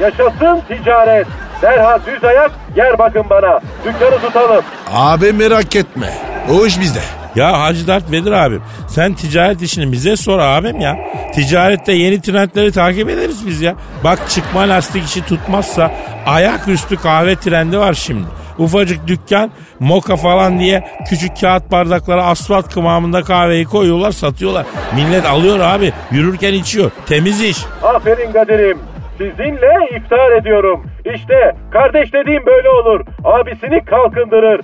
Yaşasın 0.00 0.60
ticaret. 0.68 1.26
Derhal 1.62 1.98
düz 2.06 2.24
ayak 2.24 2.50
yer 2.76 2.98
bakın 2.98 3.24
bana. 3.30 3.60
Dükkanı 3.84 4.20
tutalım. 4.20 4.64
Abi 4.92 5.32
merak 5.32 5.76
etme. 5.76 6.12
O 6.52 6.66
iş 6.66 6.80
bizde. 6.80 7.00
Ya 7.34 7.60
Hacı 7.60 7.86
Dert 7.86 8.10
Vedir 8.10 8.32
abim 8.32 8.62
sen 8.88 9.14
ticaret 9.14 9.62
işini 9.62 9.92
bize 9.92 10.16
sor 10.16 10.38
abim 10.38 10.80
ya. 10.80 10.96
Ticarette 11.34 11.92
yeni 11.92 12.20
trendleri 12.20 12.72
takip 12.72 13.08
ederiz 13.08 13.46
biz 13.46 13.60
ya. 13.60 13.74
Bak 14.04 14.18
çıkma 14.30 14.60
lastik 14.60 15.04
işi 15.04 15.24
tutmazsa 15.24 15.90
ayaküstü 16.26 16.96
kahve 16.96 17.36
trendi 17.36 17.78
var 17.78 17.94
şimdi. 17.94 18.26
Ufacık 18.58 19.06
dükkan 19.06 19.50
moka 19.80 20.16
falan 20.16 20.58
diye 20.58 20.88
küçük 21.08 21.40
kağıt 21.40 21.70
bardaklara 21.70 22.24
asfalt 22.26 22.74
kıvamında 22.74 23.22
kahveyi 23.22 23.64
koyuyorlar 23.64 24.12
satıyorlar. 24.12 24.66
Millet 24.94 25.26
alıyor 25.26 25.60
abi 25.60 25.92
yürürken 26.10 26.52
içiyor. 26.54 26.90
Temiz 27.06 27.42
iş. 27.42 27.58
Aferin 27.82 28.32
Kadir'im. 28.32 28.78
Sizinle 29.18 29.88
iftar 29.96 30.32
ediyorum. 30.32 30.86
İşte 31.14 31.52
kardeş 31.72 32.12
dediğim 32.12 32.46
böyle 32.46 32.68
olur. 32.68 33.00
Abisini 33.24 33.84
kalkındırır. 33.84 34.60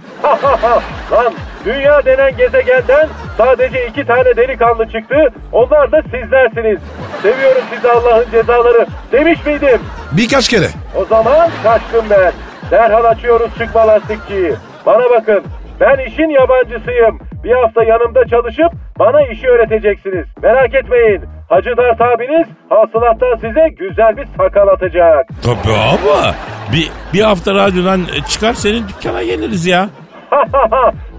Lan 1.12 1.32
dünya 1.64 2.04
denen 2.04 2.37
gezegenden 2.37 3.09
sadece 3.38 3.87
iki 3.87 4.04
tane 4.04 4.37
delikanlı 4.37 4.88
çıktı. 4.88 5.28
Onlar 5.52 5.92
da 5.92 6.02
sizlersiniz. 6.02 6.78
Seviyorum 7.23 7.62
sizi 7.75 7.90
Allah'ın 7.90 8.30
cezaları 8.30 8.87
demiş 9.12 9.47
miydim? 9.47 9.80
Birkaç 10.12 10.49
kere. 10.49 10.66
O 10.97 11.04
zaman 11.04 11.50
kaçtım 11.62 12.04
ben. 12.11 12.32
Derhal 12.71 13.04
açıyoruz 13.04 13.59
çıkma 13.59 13.87
lastikçiyi. 13.87 14.52
Bana 14.87 15.11
bakın 15.11 15.44
ben 15.80 15.99
işin 16.06 16.28
yabancısıyım. 16.30 17.18
Bir 17.44 17.52
hafta 17.52 17.85
yanımda 17.85 18.25
çalışıp 18.26 18.73
bana 18.99 19.23
işi 19.23 19.49
öğreteceksiniz. 19.49 20.26
Merak 20.42 20.75
etmeyin. 20.75 21.23
Hacı 21.52 21.71
Dert 21.76 22.00
abiniz 22.00 22.49
hasılattan 22.68 23.35
size 23.35 23.68
güzel 23.78 24.16
bir 24.16 24.26
sakal 24.37 24.68
atacak. 24.68 25.28
Tabii 25.42 25.76
abi. 25.76 26.35
Bir, 26.73 26.90
bir 27.12 27.21
hafta 27.21 27.54
radyodan 27.54 28.00
çıkar 28.28 28.54
senin 28.54 28.88
dükkana 28.88 29.23
geliriz 29.23 29.66
ya. 29.66 29.88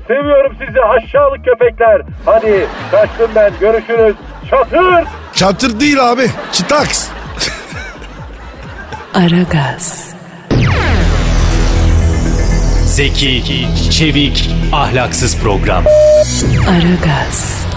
Seviyorum 0.07 0.55
sizi 0.65 0.81
aşağılık 0.81 1.45
köpekler. 1.45 2.01
Hadi 2.25 2.67
kaçtım 2.91 3.31
ben 3.35 3.51
görüşürüz. 3.59 4.15
Çatır. 4.49 5.03
Çatır 5.33 5.79
değil 5.79 6.11
abi. 6.11 6.27
Çıtaks. 6.51 7.09
Aragaz, 9.13 10.15
Zeki, 12.85 13.67
çevik, 13.91 14.49
ahlaksız 14.73 15.43
program. 15.43 15.83
Aragaz, 16.69 17.67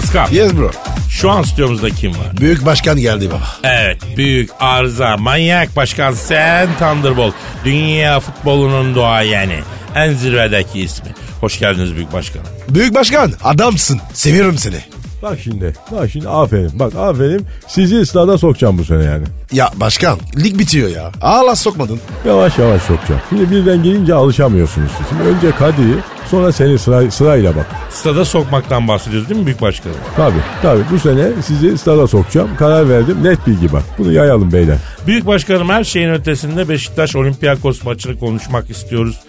Pascal 0.00 0.32
Yes 0.32 0.52
bro. 0.56 0.70
şu 1.10 1.30
an 1.30 1.42
stüdyomuzda 1.42 1.90
kim 1.90 2.10
var? 2.10 2.36
Büyük 2.40 2.66
başkan 2.66 2.96
geldi 2.96 3.28
baba. 3.30 3.48
Evet 3.64 3.98
büyük 4.16 4.50
arıza 4.60 5.16
manyak 5.16 5.76
başkan 5.76 6.12
sen 6.12 6.68
Thunderbolt. 6.78 7.34
Dünya 7.64 8.20
futbolunun 8.20 8.94
duayeni. 8.94 9.58
En 9.94 10.12
zirvedeki 10.12 10.80
ismi. 10.80 11.08
Hoş 11.40 11.58
geldiniz 11.58 11.94
büyük 11.94 12.12
başkanım. 12.12 12.46
Büyük 12.68 12.94
başkan 12.94 13.32
adamsın. 13.44 14.00
Seviyorum 14.12 14.58
seni. 14.58 14.76
Bak 15.22 15.38
şimdi. 15.44 15.74
Bak 15.92 16.10
şimdi 16.12 16.28
aferin. 16.28 16.78
Bak 16.78 16.94
aferin. 16.94 17.46
Sizi 17.68 18.06
stada 18.06 18.38
sokacağım 18.38 18.78
bu 18.78 18.84
sene 18.84 19.04
yani. 19.04 19.24
Ya 19.52 19.70
başkan 19.76 20.18
lig 20.44 20.58
bitiyor 20.58 20.88
ya. 20.88 21.12
Ağla 21.22 21.56
sokmadın. 21.56 22.00
Yavaş 22.26 22.58
yavaş 22.58 22.82
sokacağım. 22.82 23.20
Şimdi 23.28 23.50
birden 23.50 23.82
gelince 23.82 24.14
alışamıyorsunuz 24.14 24.90
siz. 24.98 25.06
Şimdi 25.08 25.22
önce 25.22 25.50
Kadir'i 25.50 25.96
sonra 26.28 26.52
seni 26.52 26.78
sıra, 26.78 27.10
sırayla 27.10 27.56
bak. 27.56 27.66
Stada 27.90 28.24
sokmaktan 28.24 28.88
bahsediyoruz 28.88 29.28
değil 29.28 29.40
mi 29.40 29.46
büyük 29.46 29.60
başkanım? 29.60 29.96
Tabii 30.16 30.40
tabii 30.62 30.82
bu 30.92 30.98
sene 30.98 31.28
sizi 31.46 31.78
stada 31.78 32.06
sokacağım. 32.06 32.48
Karar 32.58 32.88
verdim. 32.88 33.16
Net 33.22 33.46
bilgi 33.46 33.72
bak. 33.72 33.82
Bunu 33.98 34.12
yayalım 34.12 34.52
beyler. 34.52 34.76
Büyük 35.06 35.26
başkanım 35.26 35.68
her 35.68 35.84
şeyin 35.84 36.10
ötesinde 36.12 36.68
Beşiktaş 36.68 37.16
Olympiakos 37.16 37.84
maçını 37.84 38.18
konuşmak 38.18 38.70
istiyoruz. 38.70 39.20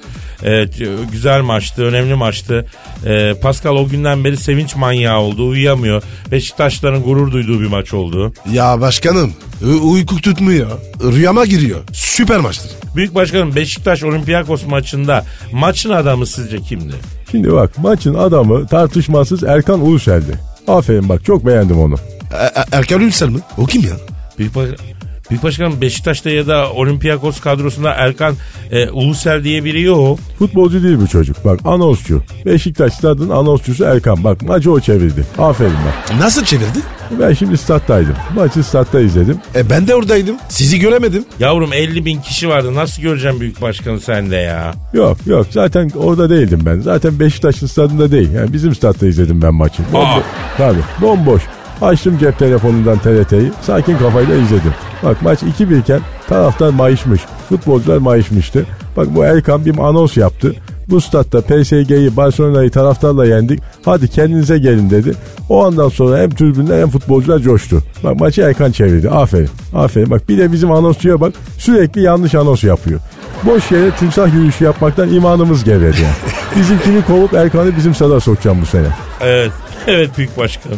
Evet, 0.43 0.73
güzel 1.11 1.41
maçtı, 1.41 1.83
önemli 1.83 2.15
maçtı. 2.15 2.65
Ee, 3.05 3.33
Pascal 3.41 3.75
o 3.75 3.87
günden 3.87 4.23
beri 4.23 4.37
sevinç 4.37 4.75
manyağı 4.75 5.19
oldu, 5.19 5.47
uyuyamıyor. 5.47 6.03
Beşiktaşların 6.31 7.03
gurur 7.03 7.31
duyduğu 7.31 7.61
bir 7.61 7.67
maç 7.67 7.93
oldu. 7.93 8.33
Ya 8.51 8.81
başkanım 8.81 9.33
u- 9.61 9.91
uyku 9.91 10.15
tutmuyor. 10.21 10.67
Rüyama 11.03 11.45
giriyor. 11.45 11.79
Süper 11.93 12.39
maçtır. 12.39 12.71
Büyük 12.95 13.15
başkanım 13.15 13.55
Beşiktaş 13.55 14.03
Olympiakos 14.03 14.65
maçında 14.65 15.25
maçın 15.51 15.89
adamı 15.91 16.25
sizce 16.27 16.61
kimdi? 16.61 16.93
Şimdi 17.31 17.51
bak 17.51 17.77
maçın 17.77 18.13
adamı 18.13 18.67
tartışmasız 18.67 19.43
Erkan 19.43 19.81
Ulusel'di. 19.81 20.39
Aferin 20.67 21.09
bak 21.09 21.25
çok 21.25 21.45
beğendim 21.45 21.79
onu. 21.79 21.95
E- 22.41 22.59
E- 22.59 22.65
Erkan 22.77 23.01
Ülsel 23.01 23.29
mi? 23.29 23.39
O 23.57 23.65
kim 23.65 23.81
ya? 23.81 23.93
Büyük, 24.39 24.55
baş- 24.55 24.69
Büyük 25.29 25.43
başkanım 25.43 25.81
Beşiktaş'ta 25.81 26.29
ya 26.29 26.47
da 26.47 26.71
Olympiakos 26.71 27.39
kadrosunda 27.39 27.91
Erkan 27.91 28.35
e, 28.71 28.89
Ulusel 28.89 29.43
diye 29.43 29.63
biri 29.63 29.81
yok. 29.81 30.19
Futbolcu 30.39 30.83
değil 30.83 30.97
bu 31.01 31.07
çocuk. 31.07 31.45
Bak 31.45 31.59
anonsçu. 31.65 32.23
Beşiktaş 32.45 32.93
stadının 32.93 33.29
anonsçusu 33.29 33.83
Erkan. 33.83 34.23
Bak 34.23 34.41
maçı 34.41 34.71
o 34.71 34.79
çevirdi. 34.79 35.23
Aferin 35.37 35.71
bak. 35.73 36.19
Nasıl 36.19 36.45
çevirdi? 36.45 36.79
Ben 37.19 37.33
şimdi 37.33 37.57
stat'taydım. 37.57 38.13
Maçı 38.35 38.63
statta 38.63 38.99
izledim. 38.99 39.37
E 39.55 39.69
ben 39.69 39.87
de 39.87 39.95
oradaydım. 39.95 40.35
Sizi 40.49 40.79
göremedim. 40.79 41.25
Yavrum 41.39 41.73
50 41.73 42.05
bin 42.05 42.21
kişi 42.21 42.49
vardı 42.49 42.75
nasıl 42.75 43.01
göreceğim 43.01 43.39
büyük 43.39 43.61
başkanı 43.61 43.99
sende 43.99 44.35
ya? 44.35 44.73
Yok 44.93 45.17
yok 45.25 45.47
zaten 45.51 45.91
orada 45.95 46.29
değildim 46.29 46.59
ben. 46.65 46.79
Zaten 46.79 47.19
Beşiktaş'ın 47.19 47.67
stadında 47.67 48.11
değil. 48.11 48.31
Yani 48.31 48.53
bizim 48.53 48.75
statta 48.75 49.07
izledim 49.07 49.41
ben 49.41 49.53
maçı. 49.53 49.83
Bombo- 49.93 50.21
Tabii 50.57 50.79
bomboş. 51.01 51.41
Açtım 51.81 52.17
cep 52.17 52.39
telefonundan 52.39 52.97
TRT'yi. 52.97 53.51
Sakin 53.61 53.97
kafayla 53.97 54.35
izledim. 54.35 54.73
Bak 55.03 55.21
maç 55.21 55.39
2-1 55.43 55.79
iken 55.79 56.01
taraftar 56.27 56.69
mayışmış. 56.69 57.21
Futbolcular 57.49 57.97
mayışmıştı. 57.97 58.65
Bak 58.97 59.07
bu 59.15 59.23
Erkan 59.23 59.65
bir 59.65 59.77
anons 59.77 60.17
yaptı. 60.17 60.53
Bu 60.89 61.01
statta 61.01 61.41
PSG'yi 61.41 62.17
Barcelona'yı 62.17 62.71
taraftarla 62.71 63.25
yendik. 63.25 63.59
Hadi 63.85 64.07
kendinize 64.07 64.57
gelin 64.57 64.89
dedi. 64.89 65.13
O 65.49 65.65
andan 65.65 65.89
sonra 65.89 66.17
hem 66.17 66.29
tribünler 66.29 66.79
hem 66.81 66.89
futbolcular 66.89 67.39
coştu. 67.39 67.83
Bak 68.03 68.19
maçı 68.19 68.41
Erkan 68.41 68.71
çevirdi. 68.71 69.09
Aferin. 69.09 69.49
Aferin. 69.75 70.09
Bak 70.09 70.29
bir 70.29 70.37
de 70.37 70.51
bizim 70.51 70.71
anonsçuya 70.71 71.21
bak. 71.21 71.33
Sürekli 71.57 72.01
yanlış 72.01 72.35
anons 72.35 72.63
yapıyor. 72.63 72.99
Boş 73.43 73.71
yere 73.71 73.91
timsah 73.91 74.33
yürüyüşü 74.33 74.63
yapmaktan 74.63 75.13
imanımız 75.13 75.63
gevredi 75.63 76.01
yani. 76.01 76.15
Bizimkini 76.59 77.05
kovup 77.05 77.33
Erkan'ı 77.33 77.77
bizim 77.77 77.95
sada 77.95 78.19
sokacağım 78.19 78.61
bu 78.61 78.65
sene. 78.65 78.87
Evet, 79.21 79.51
evet 79.87 80.17
büyük 80.17 80.37
başkanım. 80.37 80.77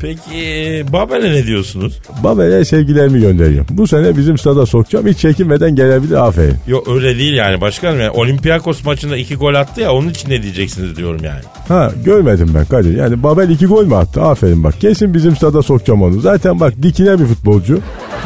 Peki 0.00 0.84
Babel'e 0.92 1.32
ne 1.32 1.46
diyorsunuz? 1.46 1.98
Babel'e 2.24 2.64
sevgilerimi 2.64 3.20
gönderiyorum. 3.20 3.66
Bu 3.70 3.86
sene 3.86 4.16
bizim 4.16 4.38
stada 4.38 4.66
sokacağım. 4.66 5.06
Hiç 5.06 5.18
çekinmeden 5.18 5.74
gelebilir 5.76 6.26
aferin. 6.26 6.54
Yok 6.66 6.88
öyle 6.88 7.18
değil 7.18 7.34
yani 7.34 7.60
başkanım. 7.60 8.00
Yani 8.00 8.10
Olympiakos 8.10 8.84
maçında 8.84 9.16
iki 9.16 9.34
gol 9.36 9.54
attı 9.54 9.80
ya 9.80 9.92
onun 9.92 10.08
için 10.08 10.30
ne 10.30 10.42
diyeceksiniz 10.42 10.96
diyorum 10.96 11.20
yani. 11.24 11.40
Ha 11.68 11.92
görmedim 12.04 12.50
ben 12.54 12.64
Kadir. 12.64 12.96
Yani 12.96 13.22
Babel 13.22 13.50
iki 13.50 13.66
gol 13.66 13.84
mü 13.86 13.94
attı? 13.94 14.22
Aferin 14.22 14.64
bak. 14.64 14.80
Kesin 14.80 15.14
bizim 15.14 15.36
stada 15.36 15.62
sokacağım 15.62 16.02
onu. 16.02 16.20
Zaten 16.20 16.60
bak 16.60 16.74
dikine 16.82 17.20
bir 17.20 17.24
futbolcu. 17.24 17.78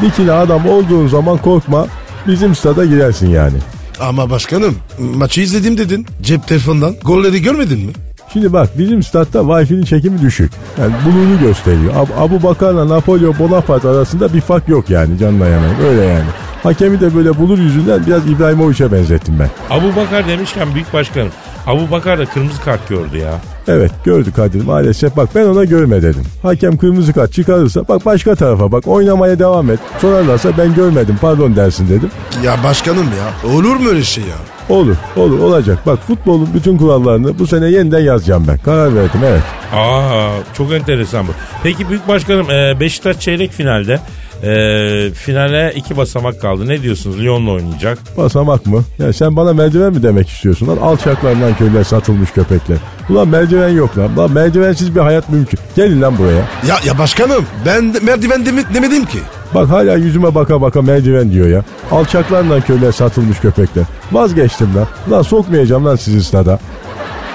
Dikine 0.02 0.32
adam 0.32 0.68
olduğun 0.68 1.06
zaman 1.08 1.38
korkma. 1.38 1.86
Bizim 2.26 2.54
stada 2.54 2.84
girersin 2.84 3.30
yani. 3.30 3.56
Ama 4.00 4.30
başkanım 4.30 4.74
maçı 4.98 5.40
izledim 5.40 5.78
dedin. 5.78 6.06
Cep 6.22 6.48
telefondan. 6.48 6.94
Golleri 7.04 7.42
görmedin 7.42 7.78
mi? 7.78 7.92
Şimdi 8.32 8.52
bak 8.52 8.68
bizim 8.78 9.02
statta 9.02 9.38
Wi-Fi'nin 9.38 9.82
çekimi 9.82 10.20
düşük. 10.20 10.52
Yani 10.80 10.92
buluğunu 11.06 11.40
gösteriyor. 11.40 11.94
Ab- 11.94 12.24
Abu 12.24 12.42
Bakar'la 12.42 12.88
Napolyon 12.88 13.34
Bonaparte 13.38 13.88
arasında 13.88 14.34
bir 14.34 14.40
fark 14.40 14.68
yok 14.68 14.90
yani 14.90 15.18
canına 15.18 15.46
yanan. 15.46 15.70
Öyle 15.88 16.02
yani. 16.04 16.24
Hakemi 16.62 17.00
de 17.00 17.14
böyle 17.14 17.38
bulur 17.38 17.58
yüzünden 17.58 18.06
biraz 18.06 18.30
İbrahimovic'e 18.30 18.92
benzettim 18.92 19.34
ben. 19.40 19.48
Abu 19.76 19.96
Bakar 19.96 20.28
demişken 20.28 20.74
büyük 20.74 20.92
başkanım. 20.92 21.28
Abu 21.66 21.90
Bakar 21.90 22.18
da 22.18 22.24
kırmızı 22.26 22.60
kart 22.64 22.88
gördü 22.88 23.18
ya. 23.18 23.32
Evet 23.68 23.90
gördü 24.04 24.32
Kadir 24.36 24.64
maalesef 24.64 25.16
bak 25.16 25.28
ben 25.34 25.46
ona 25.46 25.64
görme 25.64 26.02
dedim. 26.02 26.22
Hakem 26.42 26.76
kırmızı 26.76 27.12
kart 27.12 27.32
çıkarırsa 27.32 27.88
bak 27.88 28.04
başka 28.06 28.34
tarafa 28.34 28.72
bak 28.72 28.86
oynamaya 28.86 29.38
devam 29.38 29.70
et. 29.70 29.78
Sorarlarsa 30.00 30.58
ben 30.58 30.74
görmedim 30.74 31.18
pardon 31.20 31.56
dersin 31.56 31.88
dedim. 31.88 32.10
Ya 32.44 32.56
başkanım 32.64 33.06
ya 33.06 33.50
olur 33.52 33.76
mu 33.76 33.88
öyle 33.88 34.02
şey 34.02 34.24
ya? 34.24 34.36
Olur 34.76 34.96
olur 35.16 35.38
olacak. 35.38 35.78
Bak 35.86 35.98
futbolun 36.06 36.48
bütün 36.54 36.78
kurallarını 36.78 37.38
bu 37.38 37.46
sene 37.46 37.70
yeniden 37.70 38.00
yazacağım 38.00 38.44
ben. 38.48 38.58
Karar 38.58 38.94
verdim 38.94 39.20
evet. 39.24 39.42
Aa 39.74 40.30
çok 40.54 40.72
enteresan 40.72 41.26
bu. 41.26 41.30
Peki 41.62 41.88
büyük 41.88 42.08
başkanım 42.08 42.50
e, 42.50 42.80
Beşiktaş 42.80 43.20
çeyrek 43.20 43.50
finalde. 43.52 44.00
E, 44.42 45.10
finale 45.14 45.72
iki 45.76 45.96
basamak 45.96 46.40
kaldı. 46.40 46.68
Ne 46.68 46.82
diyorsunuz? 46.82 47.20
Lyon'la 47.20 47.50
oynayacak. 47.50 47.98
Basamak 48.16 48.66
mı? 48.66 48.84
Ya 48.98 49.12
sen 49.12 49.36
bana 49.36 49.52
merdiven 49.52 49.92
mi 49.92 50.02
demek 50.02 50.28
istiyorsun 50.28 50.66
lan? 50.68 50.76
Alçaklarından 50.76 51.54
köyler 51.56 51.84
satılmış 51.84 52.30
köpekler. 52.30 52.76
Ulan 53.10 53.28
merdiven 53.28 53.68
yok 53.68 53.98
lan. 53.98 54.16
Lan 54.16 54.32
merdivensiz 54.32 54.94
bir 54.94 55.00
hayat 55.00 55.28
mümkün. 55.28 55.58
Gelin 55.76 56.02
lan 56.02 56.18
buraya. 56.18 56.36
Ya 56.68 56.76
ya 56.86 56.98
başkanım 56.98 57.46
ben 57.66 57.94
de 57.94 58.00
merdiven 58.00 58.46
demi- 58.46 58.74
demedim 58.74 59.04
ki. 59.04 59.18
Bak 59.54 59.70
hala 59.70 59.94
yüzüme 59.96 60.34
baka 60.34 60.60
baka 60.62 60.82
merdiven 60.82 61.32
diyor 61.32 61.48
ya. 61.48 61.64
Alçaklarla 61.90 62.60
köyler 62.60 62.92
satılmış 62.92 63.38
köpekler. 63.38 63.84
Vazgeçtim 64.12 64.68
lan. 64.76 64.86
Lan 65.10 65.22
sokmayacağım 65.22 65.84
lan 65.86 65.96
sizi 65.96 66.24
stada. 66.24 66.58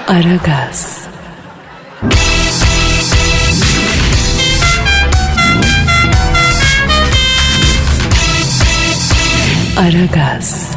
Aragaz. 0.08 0.98
Aragaz. 9.78 10.72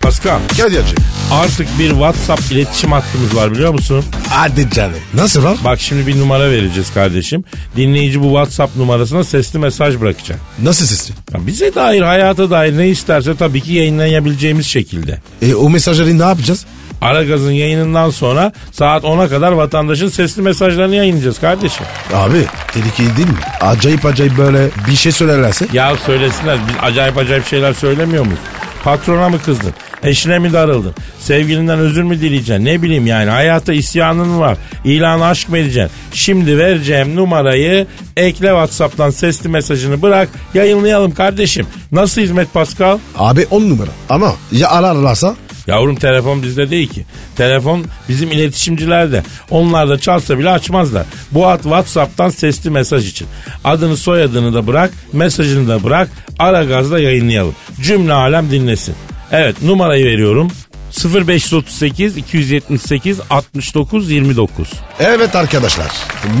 Pascal 0.00 0.40
Kadir'cim. 0.48 0.96
artık 1.30 1.78
bir 1.78 1.88
WhatsApp 1.90 2.52
iletişim 2.52 2.92
hattımız 2.92 3.36
var 3.36 3.52
biliyor 3.52 3.72
musun? 3.72 4.04
Hadi 4.28 4.70
canım. 4.70 4.98
Nasıl 5.14 5.42
var? 5.42 5.56
Bak 5.64 5.80
şimdi 5.80 6.06
bir 6.06 6.18
numara 6.20 6.50
vereceğiz 6.50 6.94
kardeşim. 6.94 7.44
Dinleyici 7.76 8.20
bu 8.20 8.24
WhatsApp 8.24 8.76
numarasına 8.76 9.24
sesli 9.24 9.58
mesaj 9.58 10.00
bırakacak. 10.00 10.38
Nasıl 10.62 10.86
sesli? 10.86 11.14
Ya 11.34 11.46
bize 11.46 11.74
dair, 11.74 12.02
hayata 12.02 12.50
dair 12.50 12.78
ne 12.78 12.88
isterse 12.88 13.36
tabii 13.36 13.60
ki 13.60 13.72
yayınlayabileceğimiz 13.72 14.66
şekilde. 14.66 15.20
E 15.42 15.54
o 15.54 15.70
mesajları 15.70 16.18
ne 16.18 16.22
yapacağız? 16.22 16.66
Aragaz'ın 17.02 17.50
yayınından 17.52 18.10
sonra 18.10 18.52
saat 18.72 19.04
10'a 19.04 19.28
kadar 19.28 19.52
vatandaşın 19.52 20.08
sesli 20.08 20.42
mesajlarını 20.42 20.94
yayınlayacağız 20.94 21.38
kardeşim. 21.40 21.86
Abi 22.14 22.44
tehlikeli 22.72 23.16
değil 23.16 23.28
mi? 23.28 23.34
Acayip 23.60 24.06
acayip 24.06 24.38
böyle 24.38 24.68
bir 24.88 24.96
şey 24.96 25.12
söylerlerse. 25.12 25.66
Ya 25.72 25.96
söylesinler 26.06 26.58
biz 26.68 26.74
acayip 26.82 27.18
acayip 27.18 27.46
şeyler 27.46 27.72
söylemiyor 27.72 28.24
muyuz? 28.24 28.40
Patrona 28.84 29.28
mı 29.28 29.36
kızdın? 29.44 29.72
Eşine 30.02 30.38
mi 30.38 30.52
darıldın? 30.52 30.94
Sevgilinden 31.20 31.78
özür 31.78 32.02
mü 32.02 32.20
dileyeceksin? 32.20 32.64
Ne 32.64 32.82
bileyim 32.82 33.06
yani 33.06 33.30
hayata 33.30 33.72
isyanın 33.72 34.40
var. 34.40 34.56
İlan 34.84 35.20
aşk 35.20 35.48
mı 35.48 35.58
edeceksin? 35.58 35.96
Şimdi 36.12 36.58
vereceğim 36.58 37.16
numarayı 37.16 37.86
ekle 38.16 38.48
Whatsapp'tan 38.48 39.10
sesli 39.10 39.48
mesajını 39.48 40.02
bırak 40.02 40.28
yayınlayalım 40.54 41.14
kardeşim. 41.14 41.66
Nasıl 41.92 42.20
hizmet 42.20 42.54
Pascal? 42.54 42.98
Abi 43.18 43.46
on 43.50 43.70
numara. 43.70 43.90
Ama 44.08 44.32
ya 44.52 44.70
ararlarsa? 44.70 45.34
Yavrum 45.66 45.96
telefon 45.96 46.42
bizde 46.42 46.70
değil 46.70 46.88
ki. 46.88 47.04
Telefon 47.36 47.84
bizim 48.08 48.32
iletişimcilerde. 48.32 49.22
Onlar 49.50 49.88
da 49.88 49.98
çalsa 49.98 50.38
bile 50.38 50.50
açmazlar. 50.50 51.06
Bu 51.30 51.46
at 51.46 51.62
WhatsApp'tan 51.62 52.28
sesli 52.28 52.70
mesaj 52.70 53.08
için. 53.08 53.28
Adını 53.64 53.96
soyadını 53.96 54.54
da 54.54 54.66
bırak, 54.66 54.90
mesajını 55.12 55.68
da 55.68 55.84
bırak. 55.84 56.08
Ara 56.38 56.64
gazla 56.64 57.00
yayınlayalım. 57.00 57.54
Cümle 57.80 58.12
alem 58.12 58.50
dinlesin. 58.50 58.94
Evet 59.32 59.62
numarayı 59.62 60.04
veriyorum. 60.04 60.50
0538 60.92 62.16
278 62.16 63.20
69 63.30 64.10
29. 64.10 64.68
Evet 65.00 65.36
arkadaşlar. 65.36 65.86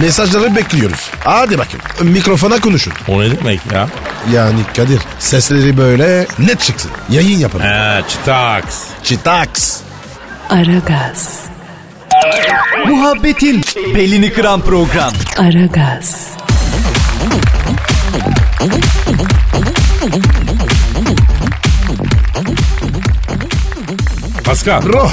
Mesajları 0.00 0.56
bekliyoruz. 0.56 1.10
Hadi 1.24 1.58
bakayım. 1.58 2.12
Mikrofona 2.12 2.60
konuşun. 2.60 2.92
O 3.08 3.20
ne 3.20 3.30
demek 3.38 3.60
ya? 3.72 3.88
Yani 4.32 4.60
Kadir 4.76 5.00
sesleri 5.18 5.76
böyle 5.76 6.26
net 6.38 6.60
çıksın. 6.60 6.90
Yayın 7.10 7.38
yapalım. 7.38 7.66
He 7.66 8.02
çıtaks. 8.08 8.78
Çitaks. 9.02 9.76
Aragaz. 10.50 11.40
Muhabbetin 12.86 13.62
belini 13.94 14.32
kıran 14.32 14.60
program. 14.60 15.12
Aragaz. 15.38 16.26
Pascal. 24.52 24.82
Bro. 24.82 25.10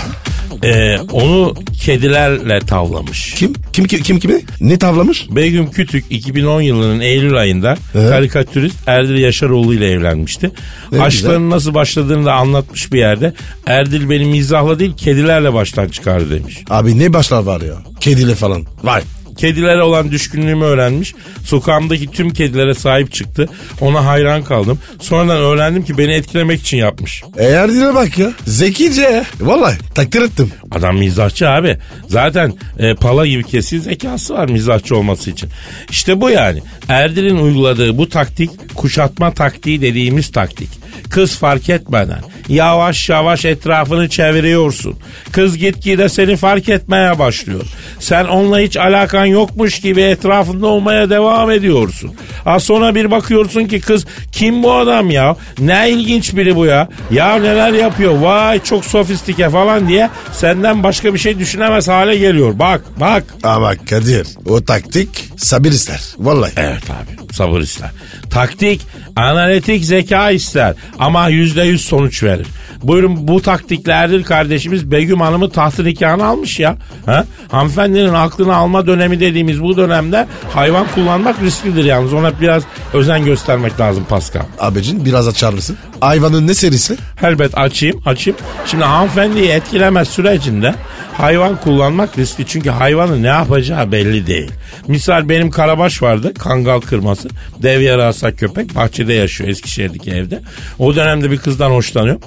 e, 0.63 0.99
onu 0.99 1.53
kedilerle 1.83 2.59
tavlamış. 2.59 3.33
Kim? 3.33 3.53
Kim 3.73 3.85
kim 3.85 4.01
kim 4.01 4.19
kimi? 4.19 4.41
Ne 4.61 4.77
tavlamış? 4.79 5.27
Begüm 5.29 5.71
Kütük 5.71 6.05
2010 6.09 6.61
yılının 6.61 6.99
Eylül 6.99 7.37
ayında 7.37 7.77
karikatürist 7.93 8.77
Erdil 8.87 9.17
Yaşaroğlu 9.17 9.73
ile 9.73 9.91
evlenmişti. 9.91 10.51
Ne 10.91 11.01
Aşklarının 11.01 11.49
nasıl 11.49 11.73
başladığını 11.73 12.25
da 12.25 12.33
anlatmış 12.33 12.93
bir 12.93 12.99
yerde. 12.99 13.33
Erdil 13.65 14.09
beni 14.09 14.25
mizahla 14.25 14.79
değil 14.79 14.93
kedilerle 14.97 15.53
baştan 15.53 15.87
çıkardı 15.87 16.29
demiş. 16.29 16.63
Abi 16.69 16.99
ne 16.99 17.13
başlar 17.13 17.43
var 17.43 17.61
ya? 17.61 17.75
Kediyle 17.99 18.35
falan. 18.35 18.65
Vay. 18.83 19.01
Kedilere 19.39 19.81
olan 19.83 20.11
düşkünlüğümü 20.11 20.65
öğrenmiş. 20.65 21.13
Sokağımdaki 21.43 22.11
tüm 22.11 22.29
kedilere 22.29 22.73
sahip 22.73 23.13
çıktı. 23.13 23.49
Ona 23.81 24.05
hayran 24.05 24.43
kaldım. 24.43 24.79
Sonradan 25.01 25.37
öğrendim 25.37 25.83
ki 25.83 25.97
beni 25.97 26.13
etkilemek 26.13 26.61
için 26.61 26.77
yapmış. 26.77 27.23
Eğer 27.37 27.71
dile 27.71 27.93
bak 27.93 28.17
ya. 28.17 28.33
Zekice. 28.45 29.23
Vallahi 29.41 29.77
takdir 29.95 30.21
ettim. 30.21 30.51
Adam 30.71 30.97
mizahçı 30.97 31.49
abi. 31.49 31.77
Zaten 32.07 32.53
e, 32.79 32.95
pala 32.95 33.27
gibi 33.27 33.43
kesin 33.43 33.79
zekası 33.79 34.33
var 34.33 34.49
mizahçı 34.49 34.97
olması 34.97 35.29
için. 35.29 35.49
İşte 35.89 36.21
bu 36.21 36.29
yani. 36.29 36.61
Erdil'in 36.89 37.37
uyguladığı 37.37 37.97
bu 37.97 38.09
taktik 38.09 38.75
kuşatma 38.75 39.33
taktiği 39.33 39.81
dediğimiz 39.81 40.31
taktik. 40.31 40.69
Kız 41.09 41.35
fark 41.35 41.69
etmeden 41.69 42.19
yavaş 42.49 43.09
yavaş 43.09 43.45
etrafını 43.45 44.09
çeviriyorsun. 44.09 44.95
Kız 45.31 45.57
gitgide 45.57 46.09
seni 46.09 46.35
fark 46.35 46.69
etmeye 46.69 47.19
başlıyor. 47.19 47.61
Sen 47.99 48.25
onunla 48.25 48.59
hiç 48.59 48.77
alakan 48.77 49.25
yokmuş 49.25 49.81
gibi 49.81 50.01
etrafında 50.01 50.67
olmaya 50.67 51.09
devam 51.09 51.51
ediyorsun. 51.51 52.11
Az 52.45 52.63
sonra 52.63 52.95
bir 52.95 53.11
bakıyorsun 53.11 53.65
ki 53.65 53.79
kız 53.81 54.05
kim 54.31 54.63
bu 54.63 54.73
adam 54.73 55.09
ya? 55.09 55.35
Ne 55.59 55.89
ilginç 55.91 56.35
biri 56.35 56.55
bu 56.55 56.65
ya? 56.65 56.89
Ya 57.11 57.35
neler 57.35 57.73
yapıyor? 57.73 58.13
Vay 58.19 58.63
çok 58.63 58.85
sofistike 58.85 59.49
falan 59.49 59.87
diye 59.87 60.09
senden 60.33 60.83
başka 60.83 61.13
bir 61.13 61.19
şey 61.19 61.39
düşünemez 61.39 61.87
hale 61.87 62.17
geliyor. 62.17 62.59
Bak 62.59 62.81
bak. 62.99 63.23
Ama 63.43 63.75
Kadir 63.75 64.27
o 64.45 64.61
taktik 64.65 65.29
sabır 65.37 65.69
ister. 65.69 66.01
Vallahi. 66.17 66.51
Evet 66.57 66.83
abi 66.89 67.33
sabır 67.33 67.59
ister. 67.59 67.89
Taktik 68.29 68.81
analitik 69.15 69.85
zeka 69.85 70.31
ister 70.31 70.73
ama 70.99 71.27
yüzde 71.29 71.63
yüz 71.63 71.81
sonuç 71.85 72.23
verir. 72.23 72.38
together. 72.43 72.58
Buyurun 72.83 73.27
bu 73.27 73.41
taktikle 73.41 73.91
Erdil 73.91 74.23
kardeşimiz 74.23 74.91
Begüm 74.91 75.21
Hanım'ı 75.21 75.49
tahtı 75.49 75.85
nikahını 75.85 76.25
almış 76.25 76.59
ya. 76.59 76.77
Ha? 77.05 77.25
Hanımefendinin 77.51 78.13
aklını 78.13 78.55
alma 78.55 78.87
dönemi 78.87 79.19
dediğimiz 79.19 79.61
bu 79.61 79.77
dönemde 79.77 80.27
hayvan 80.53 80.87
kullanmak 80.95 81.41
risklidir 81.41 81.85
yalnız. 81.85 82.13
Ona 82.13 82.41
biraz 82.41 82.63
özen 82.93 83.25
göstermek 83.25 83.79
lazım 83.79 84.05
Pascal. 84.09 84.41
Abicin 84.59 85.05
biraz 85.05 85.27
açar 85.27 85.53
mısın? 85.53 85.77
Hayvanın 86.01 86.47
ne 86.47 86.53
serisi? 86.53 86.97
Elbet 87.23 87.57
açayım 87.57 88.01
açayım. 88.05 88.39
Şimdi 88.65 88.83
hanımefendiyi 88.83 89.49
etkilemez 89.49 90.07
sürecinde 90.07 90.75
hayvan 91.13 91.55
kullanmak 91.55 92.17
riskli. 92.17 92.45
Çünkü 92.47 92.69
hayvanın 92.69 93.23
ne 93.23 93.27
yapacağı 93.27 93.91
belli 93.91 94.27
değil. 94.27 94.51
Misal 94.87 95.29
benim 95.29 95.51
karabaş 95.51 96.01
vardı 96.01 96.33
kangal 96.33 96.79
kırması. 96.79 97.29
Dev 97.63 97.81
yarasa 97.81 98.31
köpek 98.35 98.75
bahçede 98.75 99.13
yaşıyor 99.13 99.49
Eskişehir'deki 99.49 100.11
evde. 100.11 100.41
O 100.79 100.95
dönemde 100.95 101.31
bir 101.31 101.37
kızdan 101.37 101.71
hoşlanıyor. 101.71 102.19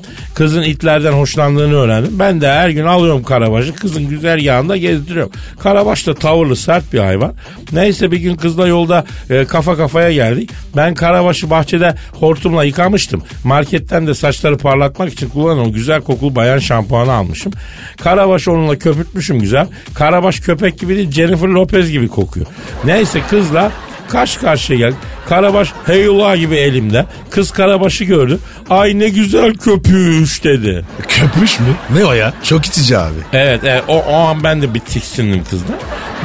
Kızın 0.42 0.62
itlerden 0.62 1.12
hoşlandığını 1.12 1.74
öğrendim. 1.74 2.18
Ben 2.18 2.40
de 2.40 2.52
her 2.52 2.70
gün 2.70 2.84
alıyorum 2.84 3.22
karabaşı 3.22 3.74
kızın 3.74 4.08
güzel 4.08 4.42
yağında 4.42 4.76
gezdiriyorum. 4.76 5.32
Karabaş 5.60 6.06
da 6.06 6.14
tavırlı 6.14 6.56
sert 6.56 6.92
bir 6.92 6.98
hayvan. 6.98 7.34
Neyse 7.72 8.10
bir 8.10 8.16
gün 8.16 8.36
kızla 8.36 8.66
yolda 8.66 9.04
e, 9.30 9.44
kafa 9.44 9.76
kafaya 9.76 10.12
geldik. 10.12 10.50
Ben 10.76 10.94
karabaşı 10.94 11.50
bahçede 11.50 11.94
hortumla 12.12 12.64
yıkamıştım. 12.64 13.22
Marketten 13.44 14.06
de 14.06 14.14
saçları 14.14 14.58
parlatmak 14.58 15.12
için 15.12 15.28
kullanılan 15.28 15.68
o 15.68 15.72
güzel 15.72 16.00
kokulu 16.00 16.36
bayan 16.36 16.58
şampuanı 16.58 17.12
almışım. 17.12 17.52
Karabaş 18.02 18.48
onunla 18.48 18.78
köpürtmüşüm 18.78 19.40
güzel. 19.40 19.66
Karabaş 19.94 20.40
köpek 20.40 20.78
gibi 20.78 20.96
değil 20.96 21.10
Jennifer 21.10 21.48
Lopez 21.48 21.90
gibi 21.90 22.08
kokuyor. 22.08 22.46
Neyse 22.84 23.20
kızla 23.30 23.72
karşı 24.12 24.40
karşıya 24.40 24.78
geldik. 24.78 24.98
Karabaş 25.28 25.68
heyula 25.86 26.36
gibi 26.36 26.56
elimde. 26.56 27.06
Kız 27.30 27.50
Karabaş'ı 27.50 28.04
gördü. 28.04 28.38
Ay 28.70 28.98
ne 28.98 29.08
güzel 29.08 29.54
köpüş 29.54 30.44
dedi. 30.44 30.84
Köpüş 31.08 31.60
mü? 31.60 31.66
Ne 31.96 32.04
o 32.04 32.12
ya? 32.12 32.32
Çok 32.44 32.66
itici 32.66 32.98
abi. 32.98 33.18
Evet, 33.32 33.60
evet 33.64 33.82
o, 33.88 33.96
o 33.98 34.14
an 34.14 34.44
ben 34.44 34.62
de 34.62 34.74
bir 34.74 34.80
tiksindim 34.80 35.44
kızdan. 35.44 35.76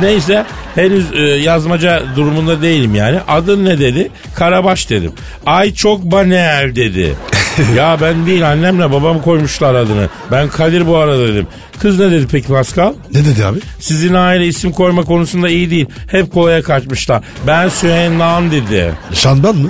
Neyse 0.01 0.45
henüz 0.75 1.05
e, 1.13 1.21
yazmaca 1.21 2.03
durumunda 2.15 2.61
değilim 2.61 2.95
yani. 2.95 3.19
Adın 3.27 3.65
ne 3.65 3.79
dedi? 3.79 4.09
Karabaş 4.35 4.89
dedim. 4.89 5.11
Ay 5.45 5.73
çok 5.73 6.03
banal 6.03 6.75
dedi. 6.75 7.15
ya 7.75 7.97
ben 8.01 8.25
değil 8.25 8.49
annemle 8.51 8.91
babam 8.91 9.21
koymuşlar 9.21 9.75
adını. 9.75 10.09
Ben 10.31 10.49
Kadir 10.49 10.87
bu 10.87 10.97
arada 10.97 11.27
dedim. 11.27 11.47
Kız 11.79 11.99
ne 11.99 12.11
dedi 12.11 12.27
peki 12.31 12.47
Pascal? 12.47 12.93
Ne 13.13 13.25
dedi 13.25 13.45
abi? 13.45 13.59
Sizin 13.79 14.13
aile 14.13 14.47
isim 14.47 14.71
koyma 14.71 15.03
konusunda 15.03 15.49
iyi 15.49 15.69
değil. 15.69 15.85
Hep 16.11 16.33
kolaya 16.33 16.61
kaçmışlar. 16.63 17.21
Ben 17.47 17.69
Süheyman 17.69 18.51
dedi. 18.51 18.93
Şandan 19.13 19.55
mı? 19.55 19.69